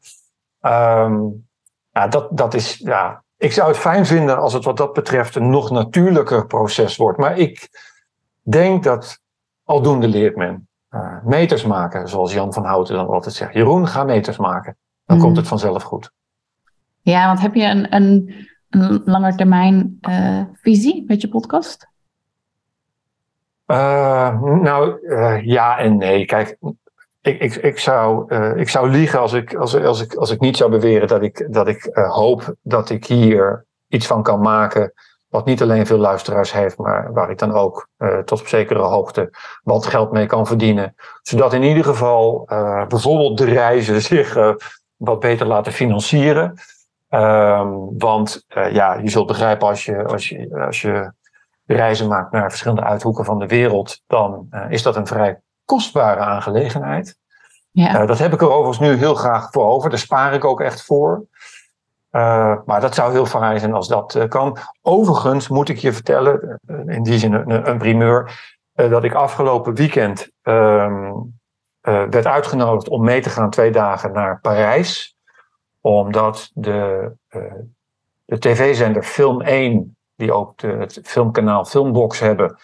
Um, 0.62 1.48
ja, 1.92 2.08
dat, 2.08 2.28
dat 2.32 2.54
is, 2.54 2.78
ja, 2.78 3.24
ik 3.38 3.52
zou 3.52 3.68
het 3.68 3.78
fijn 3.78 4.06
vinden 4.06 4.38
als 4.38 4.54
het 4.54 4.64
wat 4.64 4.78
dat 4.78 4.94
betreft 4.94 5.36
een 5.36 5.50
nog 5.50 5.72
natuurlijker 5.72 6.48
proces 6.48 6.98
wordt. 6.98 7.18
Maar 7.18 7.38
ik 7.38 7.70
denk 8.44 8.84
dat 8.84 9.20
Aldoende 9.64 10.08
leert 10.08 10.36
men. 10.36 10.68
Uh, 10.92 11.24
meters 11.24 11.66
maken, 11.66 12.10
zoals 12.10 12.34
Jan 12.34 12.54
van 12.54 12.66
Houten 12.66 12.96
dan 12.96 13.08
altijd 13.08 13.36
zegt. 13.36 13.54
Jeroen, 13.54 13.88
ga 13.88 14.04
meters 14.04 14.38
maken. 14.38 14.78
Dan 15.06 15.18
komt 15.18 15.30
mhm. 15.30 15.40
het 15.40 15.48
vanzelf 15.48 15.84
goed. 15.84 16.12
Ja, 17.02 17.28
want 17.28 17.42
heb 17.42 17.54
je 17.54 17.64
een, 17.64 17.96
een, 17.96 18.36
een 18.70 19.02
langetermijn 19.06 19.98
uh, 20.10 20.42
visie 20.54 21.04
met 21.08 21.22
je 21.22 21.30
podcast? 21.30 21.90
Uh, 23.68 24.42
nou, 24.42 25.08
ja 25.46 25.78
en 25.78 25.98
nee. 25.98 26.26
Kijk, 26.26 26.58
ik, 27.22 27.40
ik, 27.40 27.56
ik, 27.56 27.80
zou, 27.80 28.36
ik 28.56 28.70
zou 28.70 28.90
liegen 28.90 29.20
als 29.20 29.34
ik, 29.34 29.54
als, 29.56 29.76
als, 29.76 30.02
ik, 30.02 30.14
als 30.14 30.32
ik 30.32 30.40
niet 30.40 30.58
zou 30.58 30.72
beweren 30.72 31.08
dat 31.08 31.22
ik, 31.22 31.48
dat 31.54 31.68
ik 31.68 31.90
hoop 31.94 32.56
dat 32.62 32.90
ik 32.90 33.06
hier 33.06 33.66
iets 33.88 34.08
van 34.08 34.24
kan 34.24 34.42
maken 34.42 34.94
wat 35.32 35.46
niet 35.46 35.62
alleen 35.62 35.86
veel 35.86 35.98
luisteraars 35.98 36.54
heeft, 36.54 36.78
maar 36.78 37.14
waar 37.14 37.30
ik 37.30 37.38
dan 37.38 37.54
ook 37.54 37.88
uh, 37.98 38.18
tot 38.18 38.40
op 38.40 38.48
zekere 38.48 38.80
hoogte 38.80 39.30
wat 39.64 39.86
geld 39.86 40.12
mee 40.12 40.26
kan 40.26 40.48
verdienen. 40.48 40.96
Zodat 41.22 41.54
in 41.54 41.64
ieder 41.64 41.84
geval 41.84 42.48
uh, 42.52 42.88
bijvoorbeeld 42.88 43.38
de 43.38 43.46
reizen 43.46 44.02
zich 44.12 44.38
uh, 44.38 44.54
wat 44.96 45.20
beter 45.20 45.48
laten 45.48 45.72
financieren. 45.72 46.54
Um, 47.10 47.98
want 47.98 48.46
ja, 48.72 48.94
je 48.94 49.10
zult 49.10 49.28
begrijpen 49.28 49.68
als 49.68 49.86
je, 49.86 50.06
als, 50.06 50.30
je, 50.30 50.64
als 50.66 50.82
je 50.82 51.12
reizen 51.66 52.08
maakt 52.08 52.32
naar 52.32 52.50
verschillende 52.50 52.84
uithoeken 52.84 53.26
van 53.26 53.40
de 53.40 53.48
wereld, 53.48 54.02
dan 54.08 54.48
is 54.70 54.84
dat 54.84 54.96
een 54.96 55.08
vrij 55.08 55.40
kostbare 55.66 56.20
aangelegenheid. 56.20 57.20
Ja. 57.72 58.06
dat 58.06 58.20
heb 58.20 58.34
ik 58.34 58.42
er 58.42 58.52
overigens 58.52 58.80
nu 58.80 58.96
heel 58.96 59.16
graag 59.16 59.52
voor 59.52 59.66
over. 59.66 59.90
Daar 59.90 60.00
spaar 60.00 60.34
ik 60.34 60.46
ook 60.46 60.62
echt 60.62 60.86
voor. 60.86 61.26
Uh, 62.12 62.56
maar 62.66 62.82
dat 62.82 62.96
zou 62.96 63.12
heel 63.12 63.26
fijn 63.26 63.60
zijn 63.60 63.74
als 63.74 63.88
dat 63.88 64.16
uh, 64.16 64.28
kan. 64.28 64.58
Overigens 64.82 65.48
moet 65.48 65.70
ik 65.70 65.78
je 65.78 65.94
vertellen, 65.94 66.60
uh, 66.68 66.96
in 66.96 67.04
die 67.04 67.18
zin 67.20 67.34
een, 67.34 67.70
een, 67.70 67.78
primeur. 67.78 68.40
dat 68.74 69.04
ik 69.04 69.14
afgelopen 69.14 69.76
weekend 69.76 70.32
ehm, 70.42 71.14
werd 71.82 72.26
uitgenodigd 72.26 72.90
om 72.90 73.04
mee 73.04 73.22
te 73.22 73.30
gaan 73.30 73.50
twee 73.50 73.72
dagen 73.72 74.12
naar 74.12 74.40
Parijs. 74.42 75.16
Omdat 75.82 76.52
de, 76.54 77.12
de 78.26 78.40
tv-zender 78.40 79.04
Film 79.04 79.42
1, 79.42 79.98
die 80.16 80.34
ook 80.34 80.58
de, 80.58 80.68
het 80.68 81.00
filmkanaal 81.04 81.66
Filmbox 81.66 82.20
hebben, 82.20 82.58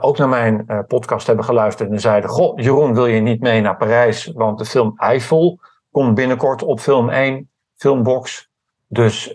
ook 0.00 0.18
naar 0.18 0.28
mijn 0.28 0.84
podcast 0.86 1.26
hebben 1.26 1.44
geluisterd 1.44 1.90
en 1.90 2.00
zeiden: 2.00 2.30
Goh, 2.30 2.58
Jeroen, 2.58 2.94
wil 2.94 3.06
je 3.06 3.20
niet 3.20 3.40
mee 3.40 3.60
naar 3.60 3.76
Parijs? 3.76 4.26
Want 4.34 4.58
de 4.58 4.64
film 4.64 4.92
Eiffel 4.96 5.60
komt 5.90 6.14
binnenkort 6.14 6.62
op 6.62 6.80
Film 6.80 7.08
1, 7.08 7.50
Filmbox. 7.76 8.48
Dus 8.88 9.34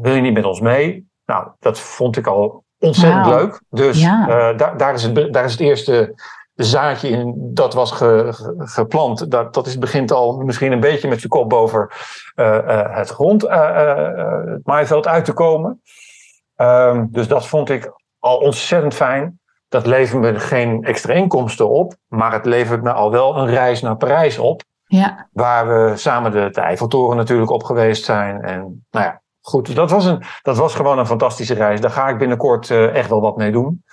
wil 0.00 0.14
je 0.14 0.20
niet 0.20 0.34
met 0.34 0.44
ons 0.44 0.60
mee? 0.60 1.08
Nou, 1.24 1.48
dat 1.58 1.78
vond 1.78 2.16
ik 2.16 2.26
al 2.26 2.64
ontzettend 2.78 3.26
leuk. 3.26 3.60
Dus 3.70 4.02
uh, 4.02 4.28
daar, 4.56 4.76
daar, 4.76 4.94
is 4.94 5.02
het, 5.02 5.32
daar 5.32 5.44
is 5.44 5.52
het 5.52 5.60
eerste 5.60 6.14
zaadje 6.54 7.08
in 7.08 7.34
dat 7.36 7.74
was 7.74 7.92
geplant. 8.58 9.30
Dat, 9.30 9.54
dat 9.54 9.66
is, 9.66 9.78
begint 9.78 10.12
al 10.12 10.36
misschien 10.36 10.72
een 10.72 10.80
beetje 10.80 11.08
met 11.08 11.18
zijn 11.18 11.30
kop 11.30 11.48
boven 11.48 11.88
uh, 12.36 12.96
het 12.96 13.08
grond, 13.08 13.42
het 13.42 14.66
maaiveld 14.66 15.06
uit 15.06 15.24
te 15.24 15.32
komen. 15.32 15.82
Um, 16.56 17.08
dus 17.10 17.28
dat 17.28 17.46
vond 17.46 17.70
ik 17.70 17.92
al 18.18 18.36
ontzettend 18.36 18.94
fijn. 18.94 19.40
Dat 19.68 19.86
levert 19.86 20.20
me 20.20 20.38
geen 20.38 20.84
extra 20.84 21.12
inkomsten 21.12 21.68
op, 21.68 21.94
maar 22.06 22.32
het 22.32 22.44
levert 22.44 22.82
me 22.82 22.92
al 22.92 23.10
wel 23.10 23.36
een 23.36 23.46
reis 23.46 23.80
naar 23.80 23.96
Parijs 23.96 24.38
op. 24.38 24.62
Ja. 24.86 25.28
Waar 25.32 25.68
we 25.68 25.96
samen 25.96 26.30
de, 26.32 26.48
de 26.50 26.60
Eiffeltoren 26.60 27.16
natuurlijk 27.16 27.50
op 27.50 27.62
geweest 27.62 28.04
zijn. 28.04 28.42
En 28.42 28.86
nou 28.90 29.04
ja, 29.04 29.22
goed, 29.40 29.74
dat 29.74 29.90
was, 29.90 30.04
een, 30.04 30.22
dat 30.42 30.56
was 30.56 30.74
gewoon 30.74 30.98
een 30.98 31.06
fantastische 31.06 31.54
reis. 31.54 31.80
Daar 31.80 31.90
ga 31.90 32.08
ik 32.08 32.18
binnenkort 32.18 32.68
uh, 32.68 32.94
echt 32.94 33.08
wel 33.08 33.20
wat 33.20 33.36
mee 33.36 33.52
doen. 33.52 33.84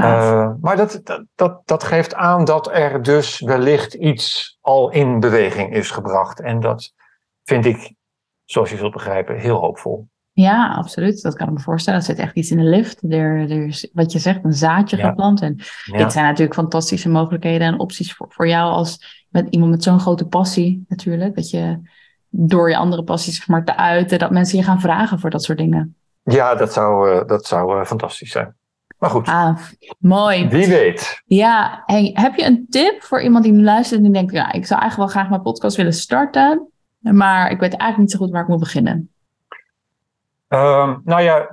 Uh, 0.00 0.50
maar 0.60 0.76
dat, 0.76 1.00
dat, 1.04 1.24
dat, 1.34 1.60
dat 1.64 1.84
geeft 1.84 2.14
aan 2.14 2.44
dat 2.44 2.72
er 2.72 3.02
dus 3.02 3.40
wellicht 3.40 3.94
iets 3.94 4.58
al 4.60 4.90
in 4.90 5.20
beweging 5.20 5.74
is 5.74 5.90
gebracht. 5.90 6.40
En 6.40 6.60
dat 6.60 6.92
vind 7.44 7.64
ik, 7.64 7.94
zoals 8.44 8.70
je 8.70 8.76
zult 8.76 8.92
begrijpen, 8.92 9.38
heel 9.38 9.56
hoopvol. 9.56 10.08
Ja, 10.32 10.74
absoluut. 10.74 11.22
Dat 11.22 11.34
kan 11.34 11.46
ik 11.48 11.52
me 11.52 11.60
voorstellen. 11.60 11.98
Er 11.98 12.04
zit 12.04 12.18
echt 12.18 12.34
iets 12.34 12.50
in 12.50 12.56
de 12.56 12.62
lift. 12.62 13.02
Er, 13.02 13.50
er 13.50 13.66
is, 13.66 13.90
wat 13.92 14.12
je 14.12 14.18
zegt, 14.18 14.44
een 14.44 14.52
zaadje 14.52 14.96
ja. 14.96 15.08
geplant. 15.08 15.40
En 15.40 15.56
ja. 15.84 15.98
dit 15.98 16.12
zijn 16.12 16.24
natuurlijk 16.24 16.54
fantastische 16.54 17.08
mogelijkheden 17.08 17.66
en 17.66 17.78
opties 17.78 18.14
voor, 18.14 18.26
voor 18.30 18.48
jou 18.48 18.72
als 18.72 19.17
met 19.28 19.46
iemand 19.50 19.70
met 19.70 19.82
zo'n 19.82 20.00
grote 20.00 20.26
passie 20.26 20.84
natuurlijk. 20.88 21.34
Dat 21.34 21.50
je 21.50 21.80
door 22.28 22.70
je 22.70 22.76
andere 22.76 23.02
passies 23.02 23.36
zeg 23.36 23.48
maar, 23.48 23.64
te 23.64 23.76
uiten, 23.76 24.18
dat 24.18 24.30
mensen 24.30 24.58
je 24.58 24.64
gaan 24.64 24.80
vragen 24.80 25.18
voor 25.18 25.30
dat 25.30 25.42
soort 25.42 25.58
dingen. 25.58 25.96
Ja, 26.22 26.54
dat 26.54 26.72
zou, 26.72 27.10
uh, 27.10 27.26
dat 27.26 27.46
zou 27.46 27.78
uh, 27.78 27.84
fantastisch 27.84 28.30
zijn. 28.30 28.56
Maar 28.98 29.10
goed. 29.10 29.28
Ah, 29.28 29.58
mooi. 29.98 30.48
Wie 30.48 30.66
weet. 30.66 31.22
Ja, 31.24 31.82
hey, 31.86 32.10
heb 32.14 32.34
je 32.34 32.44
een 32.44 32.66
tip 32.68 33.02
voor 33.02 33.22
iemand 33.22 33.44
die 33.44 33.52
nu 33.52 33.62
luistert 33.62 33.98
en 33.98 34.04
die 34.04 34.12
denkt, 34.12 34.32
ja, 34.32 34.52
ik 34.52 34.66
zou 34.66 34.80
eigenlijk 34.80 34.96
wel 34.96 35.20
graag 35.20 35.30
mijn 35.30 35.42
podcast 35.42 35.76
willen 35.76 35.92
starten, 35.92 36.70
maar 36.98 37.50
ik 37.50 37.60
weet 37.60 37.76
eigenlijk 37.76 37.98
niet 37.98 38.10
zo 38.10 38.18
goed 38.18 38.30
waar 38.30 38.42
ik 38.42 38.48
moet 38.48 38.58
beginnen? 38.58 39.10
Um, 40.48 41.00
nou 41.04 41.22
ja, 41.22 41.50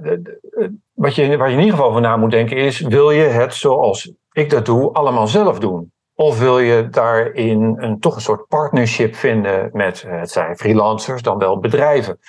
wat 0.93 1.15
je, 1.15 1.37
waar 1.37 1.47
je 1.47 1.53
in 1.53 1.59
ieder 1.59 1.75
geval 1.75 1.89
over 1.89 2.01
na 2.01 2.17
moet 2.17 2.31
denken 2.31 2.57
is, 2.57 2.79
wil 2.79 3.11
je 3.11 3.23
het 3.23 3.53
zoals 3.53 4.11
ik 4.31 4.49
dat 4.49 4.65
doe, 4.65 4.93
allemaal 4.93 5.27
zelf 5.27 5.59
doen? 5.59 5.91
Of 6.15 6.39
wil 6.39 6.59
je 6.59 6.89
daarin 6.89 7.75
een, 7.77 7.99
toch 7.99 8.15
een 8.15 8.21
soort 8.21 8.47
partnership 8.47 9.15
vinden 9.15 9.69
met, 9.73 10.03
eh, 10.03 10.19
het 10.19 10.31
zijn 10.31 10.57
freelancers, 10.57 11.21
dan 11.21 11.37
wel 11.37 11.59
bedrijven? 11.59 12.19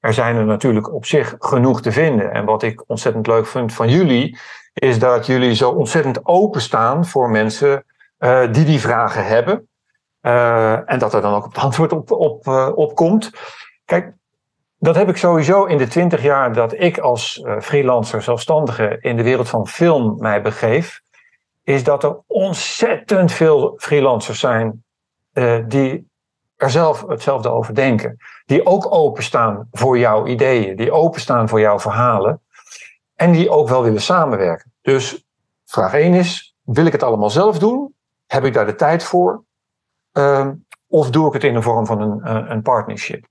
Er 0.00 0.12
zijn 0.12 0.36
er 0.36 0.44
natuurlijk 0.44 0.94
op 0.94 1.04
zich 1.04 1.34
genoeg 1.38 1.82
te 1.82 1.92
vinden. 1.92 2.32
En 2.32 2.44
wat 2.44 2.62
ik 2.62 2.84
ontzettend 2.86 3.26
leuk 3.26 3.46
vind 3.46 3.72
van 3.72 3.88
jullie, 3.88 4.38
is 4.74 4.98
dat 4.98 5.26
jullie 5.26 5.54
zo 5.54 5.70
ontzettend 5.70 6.20
openstaan 6.26 7.06
voor 7.06 7.30
mensen 7.30 7.84
uh, 8.18 8.52
die 8.52 8.64
die 8.64 8.80
vragen 8.80 9.26
hebben. 9.26 9.68
Uh, 10.22 10.90
en 10.90 10.98
dat 10.98 11.14
er 11.14 11.20
dan 11.20 11.34
ook 11.34 11.44
het 11.44 11.58
antwoord 11.58 11.92
op, 11.92 12.10
op, 12.10 12.46
uh, 12.46 12.70
op 12.74 12.94
komt. 12.94 13.30
Kijk, 13.84 14.12
dat 14.78 14.94
heb 14.94 15.08
ik 15.08 15.16
sowieso 15.16 15.64
in 15.64 15.78
de 15.78 15.86
twintig 15.86 16.22
jaar 16.22 16.52
dat 16.52 16.80
ik 16.80 16.98
als 16.98 17.44
freelancer, 17.60 18.22
zelfstandige 18.22 18.96
in 19.00 19.16
de 19.16 19.22
wereld 19.22 19.48
van 19.48 19.66
film 19.66 20.16
mij 20.18 20.42
begeef 20.42 21.00
is 21.66 21.84
dat 21.84 22.04
er 22.04 22.18
ontzettend 22.26 23.32
veel 23.32 23.74
freelancers 23.76 24.40
zijn 24.40 24.84
uh, 25.32 25.64
die 25.68 26.10
er 26.56 26.70
zelf 26.70 27.06
hetzelfde 27.06 27.48
over 27.48 27.74
denken. 27.74 28.16
Die 28.44 28.66
ook 28.66 28.94
openstaan 28.94 29.68
voor 29.70 29.98
jouw 29.98 30.26
ideeën, 30.26 30.76
die 30.76 30.92
openstaan 30.92 31.48
voor 31.48 31.60
jouw 31.60 31.78
verhalen 31.78 32.42
en 33.14 33.32
die 33.32 33.50
ook 33.50 33.68
wel 33.68 33.82
willen 33.82 34.00
samenwerken. 34.00 34.72
Dus 34.82 35.26
vraag 35.64 35.94
1 35.94 36.14
is, 36.14 36.56
wil 36.62 36.86
ik 36.86 36.92
het 36.92 37.02
allemaal 37.02 37.30
zelf 37.30 37.58
doen? 37.58 37.94
Heb 38.26 38.44
ik 38.44 38.54
daar 38.54 38.66
de 38.66 38.74
tijd 38.74 39.02
voor? 39.02 39.44
Uh, 40.12 40.48
of 40.86 41.10
doe 41.10 41.26
ik 41.26 41.32
het 41.32 41.44
in 41.44 41.54
de 41.54 41.62
vorm 41.62 41.86
van 41.86 42.00
een, 42.00 42.50
een 42.50 42.62
partnership? 42.62 43.26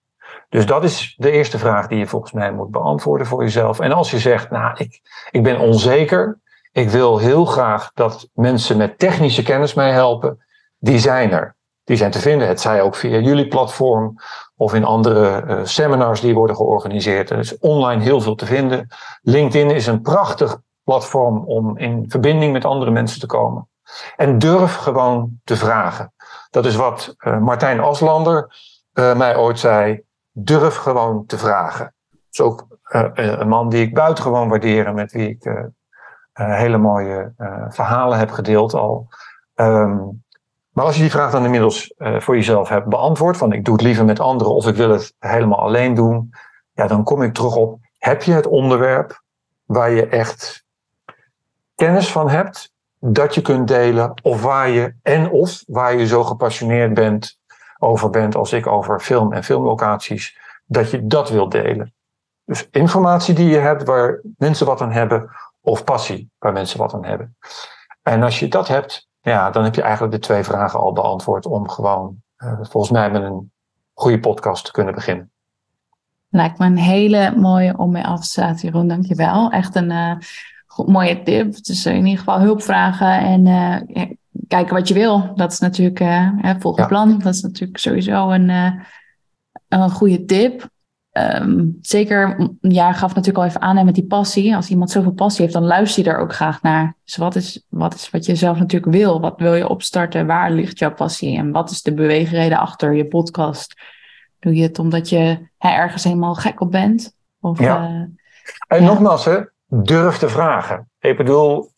Dus 0.50 0.66
dat 0.66 0.84
is 0.84 1.16
de 1.18 1.32
eerste 1.32 1.58
vraag 1.58 1.88
die 1.88 1.98
je 1.98 2.08
volgens 2.08 2.32
mij 2.32 2.52
moet 2.52 2.72
beantwoorden 2.72 3.28
voor 3.28 3.44
jezelf. 3.44 3.80
En 3.80 3.92
als 3.92 4.12
je 4.12 4.20
zegt, 4.20 4.50
nou, 4.50 4.76
ik, 4.78 5.02
ik 5.32 5.44
ben 5.44 5.60
onzeker, 5.60 6.40
ik 6.76 6.90
wil 6.90 7.18
heel 7.18 7.46
graag 7.46 7.92
dat 7.94 8.30
mensen 8.34 8.78
met 8.78 9.00
technische 9.00 9.44
kennis 9.44 9.74
mij 9.74 9.92
helpen. 9.92 10.46
Die 10.78 11.00
zijn 11.00 11.32
er. 11.32 11.56
Die 11.84 11.98
zijn 11.98 12.12
te 12.12 12.20
vinden. 12.20 12.48
Het 12.48 12.62
zij 12.62 12.82
ook 12.82 12.96
via 12.96 13.20
jullie 13.20 13.48
platform 13.48 14.16
of 14.56 14.74
in 14.74 14.86
andere 14.86 15.44
uh, 15.48 15.60
seminars 15.64 16.22
die 16.22 16.34
worden 16.34 16.56
georganiseerd. 16.56 17.30
Er 17.30 17.40
is 17.40 17.58
online 17.58 18.04
heel 18.04 18.22
veel 18.22 18.36
te 18.36 18.46
vinden. 18.46 18.88
LinkedIn 19.22 19.70
is 19.70 19.88
een 19.88 20.02
prachtig 20.02 20.60
platform 20.84 21.46
om 21.46 21.78
in 21.78 22.06
verbinding 22.08 22.54
met 22.54 22.66
andere 22.66 22.92
mensen 22.92 23.20
te 23.20 23.26
komen. 23.26 23.70
En 24.16 24.40
durf 24.40 24.76
gewoon 24.76 25.40
te 25.44 25.56
vragen. 25.56 26.14
Dat 26.50 26.66
is 26.66 26.76
wat 26.76 27.16
uh, 27.20 27.40
Martijn 27.40 27.80
Aslander 27.80 28.56
uh, 28.94 29.16
mij 29.16 29.38
ooit 29.38 29.60
zei. 29.60 30.02
Durf 30.32 30.76
gewoon 30.76 31.26
te 31.26 31.38
vragen. 31.38 31.94
Dat 32.10 32.28
is 32.30 32.42
ook 32.42 32.68
een 33.14 33.48
man 33.48 33.70
die 33.70 33.82
ik 33.82 33.94
buitengewoon 33.94 34.50
waardeer 34.50 34.86
en 34.86 34.96
met 34.96 35.12
wie 35.12 35.30
ik 35.30 35.74
hele 36.44 36.78
mooie 36.78 37.34
uh, 37.38 37.66
verhalen 37.70 38.18
heb 38.18 38.32
gedeeld 38.32 38.74
al. 38.74 39.08
Um, 39.56 40.24
maar 40.70 40.86
als 40.86 40.96
je 40.96 41.02
die 41.02 41.12
vraag 41.12 41.32
dan 41.32 41.44
inmiddels 41.44 41.94
uh, 41.98 42.20
voor 42.20 42.36
jezelf 42.36 42.70
hebt 42.70 42.86
beantwoord, 42.86 43.38
van 43.38 43.54
ik 43.54 43.66
doe 43.66 43.74
het 43.74 43.84
liever 43.84 44.06
met 44.06 44.20
anderen 44.20 44.54
of 44.54 44.68
ik 44.68 44.76
wil 44.76 44.90
het 44.90 45.14
helemaal 45.20 45.60
alleen 45.60 45.94
doen, 45.94 46.34
ja, 46.74 46.88
dan 46.88 47.04
kom 47.04 47.22
ik 47.22 47.34
terug 47.34 47.56
op, 47.56 47.80
heb 47.98 48.24
je 48.24 48.32
het 48.32 48.48
onderwerp 48.48 49.24
waar 49.66 49.92
je 49.92 50.08
echt 50.08 50.66
kennis 51.76 52.12
van 52.12 52.30
hebt, 52.30 52.74
dat 53.00 53.36
je 53.36 53.42
kunt 53.42 53.68
delen, 53.68 54.14
of 54.24 54.42
waar 54.42 54.70
je, 54.70 54.94
en 55.02 55.30
of 55.30 55.64
waar 55.68 55.98
je 55.98 56.08
zo 56.08 56.24
gepassioneerd 56.24 56.94
bent, 56.94 57.40
over 57.80 58.10
bent 58.10 58.36
als 58.36 58.54
ik 58.54 58.68
over 58.68 59.00
film 59.00 59.34
en 59.34 59.44
filmlocaties, 59.44 60.38
dat 60.66 60.92
je 60.92 61.08
dat 61.08 61.30
wilt 61.30 61.52
delen. 61.52 61.94
Dus 62.46 62.68
informatie 62.72 63.36
die 63.36 63.50
je 63.50 63.58
hebt 63.58 63.84
waar 63.84 64.22
mensen 64.38 64.66
wat 64.66 64.82
aan 64.82 64.92
hebben, 64.92 65.30
of 65.66 65.84
passie 65.84 66.30
waar 66.38 66.54
mensen 66.54 66.80
wat 66.80 66.94
aan 66.94 67.06
hebben. 67.06 67.38
En 68.02 68.24
als 68.24 68.40
je 68.40 68.48
dat 68.48 68.68
hebt, 68.68 69.08
ja, 69.22 69.50
dan 69.50 69.64
heb 69.64 69.76
je 69.76 69.82
eigenlijk 69.82 70.14
de 70.14 70.20
twee 70.20 70.44
vragen 70.44 70.80
al 70.80 70.94
beantwoord 70.94 71.46
om 71.46 71.70
gewoon 71.70 72.16
uh, 72.38 72.60
volgens 72.62 72.92
mij 72.92 73.12
met 73.12 73.24
een 73.24 73.52
goede 73.94 74.20
podcast 74.20 74.66
te 74.66 74.72
kunnen 74.72 74.96
beginnen. 74.96 75.32
Lijkt 76.30 76.60
me 76.60 76.66
een 76.66 76.78
hele 76.78 77.36
mooie 77.36 77.78
om 77.78 77.92
mee 77.92 78.04
af 78.04 78.20
te 78.20 78.28
sluiten, 78.28 78.66
Jeroen. 78.66 78.88
Dankjewel. 78.88 79.52
Echt 79.52 79.76
een 79.76 79.92
uh, 79.92 80.16
goed, 80.68 80.88
mooie 80.88 81.24
tip. 81.24 81.64
Dus 81.64 81.86
in 81.86 82.06
ieder 82.06 82.18
geval 82.18 82.40
hulp 82.40 82.62
vragen 82.62 83.20
en 83.20 83.46
uh, 83.46 84.06
kijken 84.48 84.74
wat 84.74 84.88
je 84.88 84.94
wil. 84.94 85.36
Dat 85.36 85.52
is 85.52 85.60
natuurlijk 85.60 86.04
volg 86.60 86.78
ja. 86.78 86.86
plan. 86.86 87.20
Dat 87.20 87.34
is 87.34 87.42
natuurlijk 87.42 87.80
sowieso 87.80 88.30
een, 88.32 88.50
een 89.68 89.90
goede 89.90 90.26
tip. 90.26 90.70
Um, 91.18 91.78
zeker, 91.82 92.50
ja, 92.62 92.94
gaf 92.94 93.16
natuurlijk 93.16 93.38
al 93.38 93.50
even 93.50 93.62
aan 93.62 93.86
met 93.86 93.96
die 93.96 94.06
passie. 94.06 94.56
Als 94.56 94.70
iemand 94.70 94.92
zoveel 94.92 95.12
passie 95.12 95.42
heeft, 95.42 95.54
dan 95.54 95.66
luister 95.66 96.04
je 96.04 96.10
daar 96.10 96.20
ook 96.20 96.34
graag 96.34 96.62
naar. 96.62 96.96
Dus 97.04 97.16
wat 97.16 97.36
is, 97.36 97.66
wat 97.70 97.94
is 97.94 98.10
wat 98.10 98.26
je 98.26 98.36
zelf 98.36 98.58
natuurlijk 98.58 98.92
wil? 98.92 99.22
Wat 99.22 99.40
wil 99.40 99.54
je 99.54 99.68
opstarten? 99.68 100.28
Waar 100.28 100.52
ligt 100.52 100.80
jouw 100.80 100.94
passie? 100.94 101.38
En 101.38 101.52
wat 101.52 101.70
is 101.70 101.82
de 101.82 101.94
beweegreden 101.94 102.58
achter 102.58 102.94
je 102.94 103.06
podcast? 103.06 103.82
Doe 104.40 104.56
je 104.56 104.62
het 104.62 104.80
omdat 104.80 105.10
je 105.10 105.48
hè, 105.58 105.70
ergens 105.70 106.04
helemaal 106.04 106.36
gek 106.36 106.62
op 106.62 106.72
bent? 106.72 107.16
Of, 107.40 107.60
ja. 107.60 107.82
Uh, 107.82 107.88
en 108.68 108.82
ja. 108.82 108.86
nogmaals, 108.86 109.26
hè, 109.26 109.40
durf 109.68 110.18
te 110.18 110.30
vragen. 110.30 110.90
Ik 111.00 111.18
bedoel, 111.18 111.72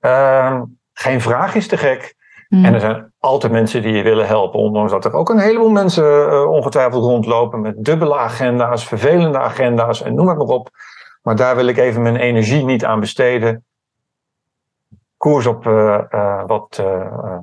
uh, 0.00 0.62
geen 0.92 1.20
vraag 1.20 1.54
is 1.54 1.66
te 1.66 1.76
gek. 1.76 2.14
Mm. 2.52 2.64
En 2.64 2.74
er 2.74 2.80
zijn 2.80 3.12
altijd 3.18 3.52
mensen 3.52 3.82
die 3.82 3.92
je 3.92 4.02
willen 4.02 4.26
helpen. 4.26 4.60
Ondanks 4.60 4.92
dat 4.92 5.04
er 5.04 5.12
ook 5.12 5.28
een 5.28 5.38
heleboel 5.38 5.70
mensen 5.70 6.04
uh, 6.04 6.50
ongetwijfeld 6.50 7.04
rondlopen 7.04 7.60
met 7.60 7.84
dubbele 7.84 8.16
agenda's, 8.16 8.86
vervelende 8.86 9.38
agenda's 9.38 10.02
en 10.02 10.14
noem 10.14 10.28
het 10.28 10.36
maar 10.36 10.46
op. 10.46 10.70
Maar 11.22 11.36
daar 11.36 11.56
wil 11.56 11.66
ik 11.66 11.76
even 11.76 12.02
mijn 12.02 12.16
energie 12.16 12.64
niet 12.64 12.84
aan 12.84 13.00
besteden. 13.00 13.64
Koers 15.16 15.46
op 15.46 15.66
uh, 15.66 15.98
uh, 16.10 16.42
wat, 16.46 16.82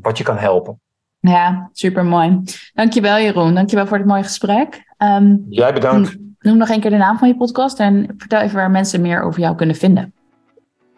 wat 0.01 0.17
je 0.17 0.23
kan 0.23 0.37
helpen. 0.37 0.79
Ja, 1.19 1.69
super 1.73 2.05
mooi. 2.05 2.41
Dankjewel 2.73 3.17
Jeroen. 3.19 3.53
Dankjewel 3.53 3.87
voor 3.87 3.97
dit 3.97 4.07
mooie 4.07 4.23
gesprek. 4.23 4.93
Um, 4.97 5.45
Jij 5.49 5.73
bedankt. 5.73 6.17
Noem 6.39 6.57
nog 6.57 6.69
een 6.69 6.79
keer 6.79 6.91
de 6.91 6.97
naam 6.97 7.17
van 7.17 7.27
je 7.27 7.35
podcast 7.35 7.79
en 7.79 8.13
vertel 8.17 8.41
even 8.41 8.55
waar 8.55 8.71
mensen 8.71 9.01
meer 9.01 9.21
over 9.21 9.39
jou 9.39 9.55
kunnen 9.55 9.75
vinden. 9.75 10.13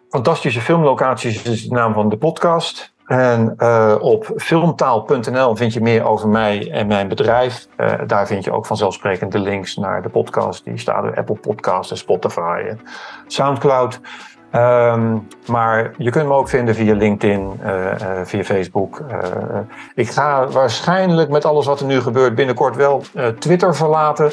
Fantastische 0.08 0.60
filmlocaties 0.60 1.42
is 1.42 1.68
de 1.68 1.74
naam 1.74 1.92
van 1.92 2.08
de 2.08 2.16
podcast. 2.16 2.91
En 3.12 3.54
uh, 3.58 3.94
op 4.00 4.32
filmtaal.nl 4.36 5.56
vind 5.56 5.72
je 5.72 5.80
meer 5.80 6.04
over 6.04 6.28
mij 6.28 6.70
en 6.70 6.86
mijn 6.86 7.08
bedrijf. 7.08 7.66
Uh, 7.76 7.92
daar 8.06 8.26
vind 8.26 8.44
je 8.44 8.52
ook 8.52 8.66
vanzelfsprekend 8.66 9.32
de 9.32 9.38
links 9.38 9.76
naar 9.76 10.02
de 10.02 10.08
podcast. 10.08 10.64
Die 10.64 10.78
staan 10.78 11.08
op 11.08 11.16
Apple 11.16 11.34
Podcasts 11.34 11.90
en 11.90 11.96
Spotify 11.96 12.62
en 12.68 12.80
Soundcloud. 13.26 14.00
Um, 14.54 15.28
maar 15.46 15.94
je 15.98 16.10
kunt 16.10 16.26
me 16.26 16.34
ook 16.34 16.48
vinden 16.48 16.74
via 16.74 16.94
LinkedIn, 16.94 17.60
uh, 17.64 17.92
via 18.24 18.42
Facebook. 18.42 19.02
ik 19.94 20.10
ga 20.10 20.48
waarschijnlijk 20.48 21.30
met 21.30 21.44
alles 21.44 21.66
wat 21.66 21.80
er 21.80 21.86
nu 21.86 22.00
gebeurt 22.00 22.34
binnenkort 22.34 22.76
wel 22.76 23.02
Twitter 23.38 23.74
verlaten. 23.74 24.32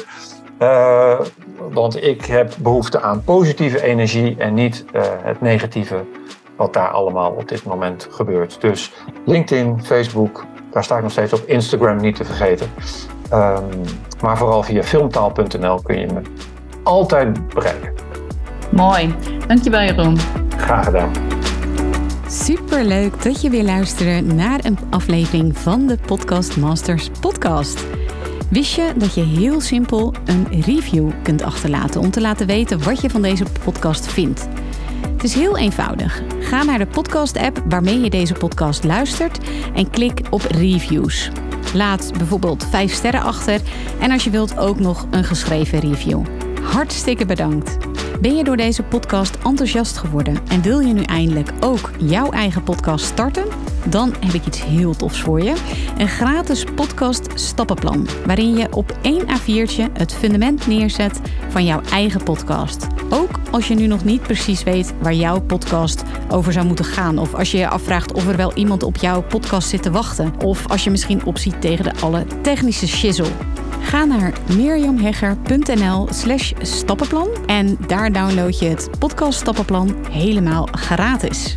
want 1.70 2.02
ik 2.02 2.24
heb 2.24 2.52
behoefte 2.58 3.00
aan 3.00 3.24
positieve 3.24 3.82
energie 3.82 4.36
en 4.38 4.54
niet 4.54 4.84
het 5.22 5.40
negatieve 5.40 6.04
wat 6.60 6.72
daar 6.72 6.88
allemaal 6.88 7.30
op 7.30 7.48
dit 7.48 7.64
moment 7.64 8.08
gebeurt. 8.10 8.60
Dus 8.60 8.92
LinkedIn, 9.24 9.84
Facebook, 9.84 10.44
daar 10.70 10.84
sta 10.84 10.96
ik 10.96 11.02
nog 11.02 11.10
steeds 11.12 11.32
op. 11.32 11.42
Instagram 11.46 11.96
niet 11.96 12.16
te 12.16 12.24
vergeten. 12.24 12.70
Um, 13.32 13.80
maar 14.22 14.38
vooral 14.38 14.62
via 14.62 14.82
filmtaal.nl 14.82 15.80
kun 15.82 15.98
je 15.98 16.06
me 16.06 16.20
altijd 16.82 17.48
bereiken. 17.48 17.92
Mooi. 18.70 19.14
Dankjewel 19.46 19.80
Jeroen. 19.80 20.18
Graag 20.56 20.84
gedaan. 20.84 21.10
Superleuk 22.28 23.22
dat 23.22 23.40
je 23.40 23.50
weer 23.50 23.64
luistert 23.64 24.34
naar 24.34 24.64
een 24.64 24.78
aflevering 24.90 25.58
van 25.58 25.86
de 25.86 25.98
Podcast 26.06 26.56
Masters 26.56 27.10
podcast. 27.20 27.86
Wist 28.50 28.74
je 28.74 28.92
dat 28.96 29.14
je 29.14 29.22
heel 29.22 29.60
simpel 29.60 30.14
een 30.24 30.62
review 30.62 31.10
kunt 31.22 31.42
achterlaten 31.42 32.00
om 32.00 32.10
te 32.10 32.20
laten 32.20 32.46
weten 32.46 32.84
wat 32.84 33.00
je 33.00 33.10
van 33.10 33.22
deze 33.22 33.44
podcast 33.64 34.06
vindt? 34.06 34.48
Het 35.20 35.28
is 35.28 35.34
heel 35.34 35.56
eenvoudig. 35.56 36.22
Ga 36.40 36.62
naar 36.62 36.78
de 36.78 36.86
podcast-app 36.86 37.62
waarmee 37.68 38.00
je 38.00 38.10
deze 38.10 38.34
podcast 38.34 38.84
luistert 38.84 39.38
en 39.74 39.90
klik 39.90 40.20
op 40.30 40.40
reviews. 40.40 41.30
Laat 41.74 42.12
bijvoorbeeld 42.18 42.66
5 42.70 42.92
sterren 42.92 43.22
achter 43.22 43.60
en 44.00 44.10
als 44.10 44.24
je 44.24 44.30
wilt 44.30 44.58
ook 44.58 44.78
nog 44.78 45.06
een 45.10 45.24
geschreven 45.24 45.78
review. 45.78 46.22
Hartstikke 46.62 47.26
bedankt. 47.26 47.76
Ben 48.20 48.36
je 48.36 48.44
door 48.44 48.56
deze 48.56 48.82
podcast 48.82 49.38
enthousiast 49.44 49.96
geworden 49.96 50.38
en 50.48 50.62
wil 50.62 50.80
je 50.80 50.92
nu 50.92 51.02
eindelijk 51.02 51.52
ook 51.60 51.90
jouw 51.98 52.30
eigen 52.30 52.62
podcast 52.62 53.04
starten? 53.04 53.44
Dan 53.86 54.14
heb 54.20 54.32
ik 54.32 54.46
iets 54.46 54.64
heel 54.64 54.94
tofs 54.96 55.20
voor 55.20 55.42
je. 55.42 55.54
Een 55.98 56.08
gratis 56.08 56.64
podcast 56.74 57.26
stappenplan 57.34 58.08
waarin 58.26 58.56
je 58.56 58.72
op 58.72 58.98
één 59.02 59.22
A4'tje 59.26 59.92
het 59.92 60.14
fundament 60.14 60.66
neerzet 60.66 61.20
van 61.48 61.64
jouw 61.64 61.80
eigen 61.90 62.22
podcast. 62.22 62.86
Ook 63.10 63.39
als 63.50 63.68
je 63.68 63.74
nu 63.74 63.86
nog 63.86 64.04
niet 64.04 64.22
precies 64.22 64.62
weet 64.62 64.92
waar 65.02 65.14
jouw 65.14 65.40
podcast 65.40 66.02
over 66.28 66.52
zou 66.52 66.66
moeten 66.66 66.84
gaan. 66.84 67.18
Of 67.18 67.34
als 67.34 67.50
je 67.50 67.58
je 67.58 67.68
afvraagt 67.68 68.12
of 68.12 68.26
er 68.26 68.36
wel 68.36 68.54
iemand 68.54 68.82
op 68.82 68.96
jouw 68.96 69.22
podcast 69.22 69.68
zit 69.68 69.82
te 69.82 69.90
wachten. 69.90 70.32
Of 70.44 70.68
als 70.68 70.84
je 70.84 70.90
misschien 70.90 71.24
opziet 71.24 71.60
tegen 71.60 71.84
de 71.84 71.92
alle 72.00 72.24
technische 72.42 72.88
shizzle. 72.88 73.30
Ga 73.82 74.04
naar 74.04 74.32
mirjamhegger.nl 74.56 76.08
slash 76.10 76.52
stappenplan 76.60 77.28
en 77.46 77.78
daar 77.86 78.12
download 78.12 78.58
je 78.58 78.66
het 78.66 78.90
podcast 78.98 79.38
stappenplan 79.40 79.94
helemaal 80.10 80.68
gratis. 80.72 81.56